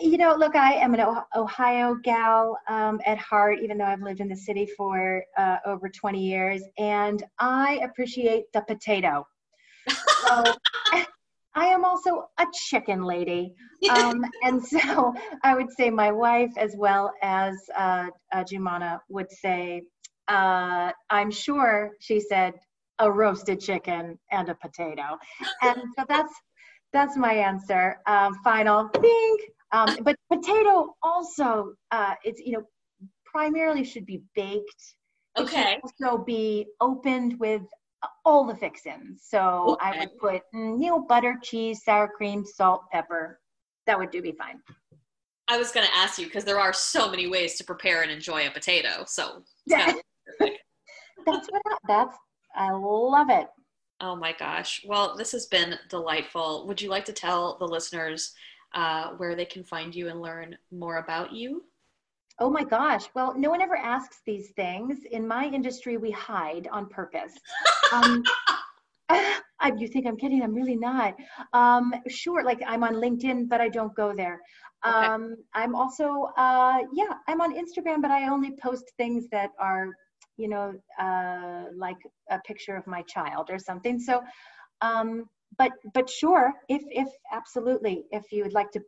[0.00, 1.04] You know, look, I am an
[1.36, 5.90] Ohio gal um, at heart, even though I've lived in the city for uh, over
[5.90, 9.26] 20 years, and I appreciate the potato.
[10.26, 10.42] So,
[11.54, 13.54] I am also a chicken lady.
[13.90, 19.30] Um, and so I would say my wife, as well as uh, uh, Jumana, would
[19.30, 19.82] say,
[20.26, 22.54] uh, I'm sure she said
[22.98, 25.18] a roasted chicken and a potato.
[25.60, 26.32] And so that's
[26.94, 27.98] that's my answer.
[28.06, 29.36] Um, final thing.
[29.72, 32.62] Um, but potato also, uh, it's, you know,
[33.26, 34.94] primarily should be baked.
[35.36, 35.80] Okay.
[35.82, 37.62] also be opened with
[38.24, 39.22] all the fixins.
[39.26, 39.86] So okay.
[39.90, 43.40] I would put, you know, butter, cheese, sour cream, salt, pepper.
[43.86, 44.60] That would do me fine.
[45.48, 48.10] I was going to ask you because there are so many ways to prepare and
[48.10, 49.04] enjoy a potato.
[49.06, 49.92] So yeah.
[50.40, 52.16] that's what I, that's
[52.54, 53.48] I love it.
[54.00, 54.82] Oh my gosh.
[54.86, 56.66] Well, this has been delightful.
[56.66, 58.32] Would you like to tell the listeners
[58.74, 61.64] uh, where they can find you and learn more about you?
[62.40, 63.04] Oh my gosh.
[63.14, 64.98] Well, no one ever asks these things.
[65.10, 67.32] In my industry, we hide on purpose.
[67.92, 68.24] Um,
[69.08, 70.42] I, you think I'm kidding?
[70.42, 71.14] I'm really not.
[71.52, 74.40] Um, sure, like I'm on LinkedIn, but I don't go there.
[74.86, 75.06] Okay.
[75.06, 79.88] Um, I'm also, uh, yeah, I'm on Instagram, but I only post things that are,
[80.36, 81.96] you know, uh, like
[82.30, 83.98] a picture of my child or something.
[83.98, 84.22] So,
[84.80, 85.24] um,
[85.56, 88.80] but but sure, if if absolutely, if you would like to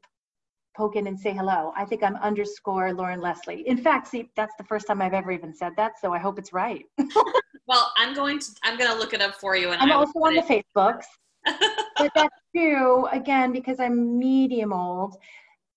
[0.76, 3.66] poke in and say hello, I think I'm underscore Lauren Leslie.
[3.66, 6.38] In fact, see, that's the first time I've ever even said that, so I hope
[6.38, 6.84] it's right.
[7.66, 10.18] well, I'm going to I'm going to look it up for you, and I'm also
[10.20, 10.46] on it.
[10.46, 11.04] the Facebooks.
[11.46, 15.16] but that's true again because I'm medium old.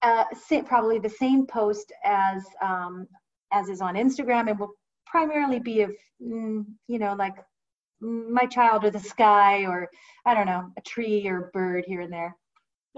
[0.02, 0.24] Uh,
[0.66, 3.08] probably the same post as um,
[3.52, 4.74] as is on Instagram, and will
[5.06, 5.92] primarily be of
[6.22, 7.36] mm, you know like
[8.02, 9.90] my child or the sky or
[10.26, 12.36] I don't know, a tree or bird here and there.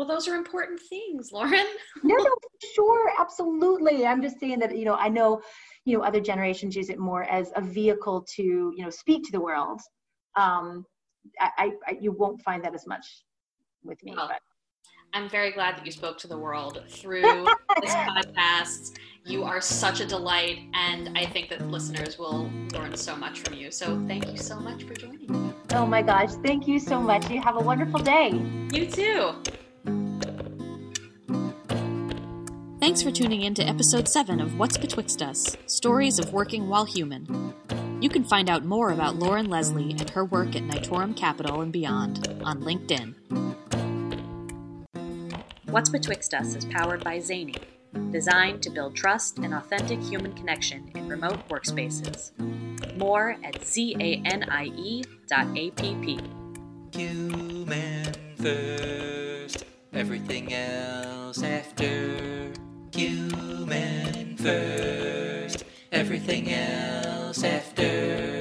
[0.02, 1.64] Well, those are important things, Lauren.
[2.04, 2.36] no, no,
[2.74, 4.04] sure, absolutely.
[4.04, 5.44] I'm just saying that, you know, I know,
[5.86, 9.32] you know, other generations use it more as a vehicle to, you know, speak to
[9.32, 9.80] the world.
[10.36, 10.88] Um,
[11.40, 13.06] I, I you won't find that as much
[13.84, 14.16] with me.
[14.18, 14.40] Well, but.
[15.14, 17.46] I'm very glad that you spoke to the world through
[17.82, 18.98] this podcast.
[19.28, 23.54] You are such a delight, and I think that listeners will learn so much from
[23.54, 23.70] you.
[23.70, 25.54] So thank you so much for joining me.
[25.74, 27.30] Oh my gosh, thank you so much.
[27.30, 28.32] You have a wonderful day.
[28.74, 29.36] You too.
[32.82, 36.86] Thanks for tuning in to episode 7 of What's Betwixt Us Stories of Working While
[36.86, 37.54] Human.
[38.02, 41.72] You can find out more about Lauren Leslie and her work at Nitorum Capital and
[41.72, 43.14] beyond on LinkedIn.
[45.66, 47.54] What's Betwixt Us is powered by Zany,
[48.10, 52.32] designed to build trust and authentic human connection in remote workspaces.
[52.98, 55.80] More at zany dot app.
[56.96, 62.52] Human first, everything else after.
[62.94, 68.41] Human first, everything else after.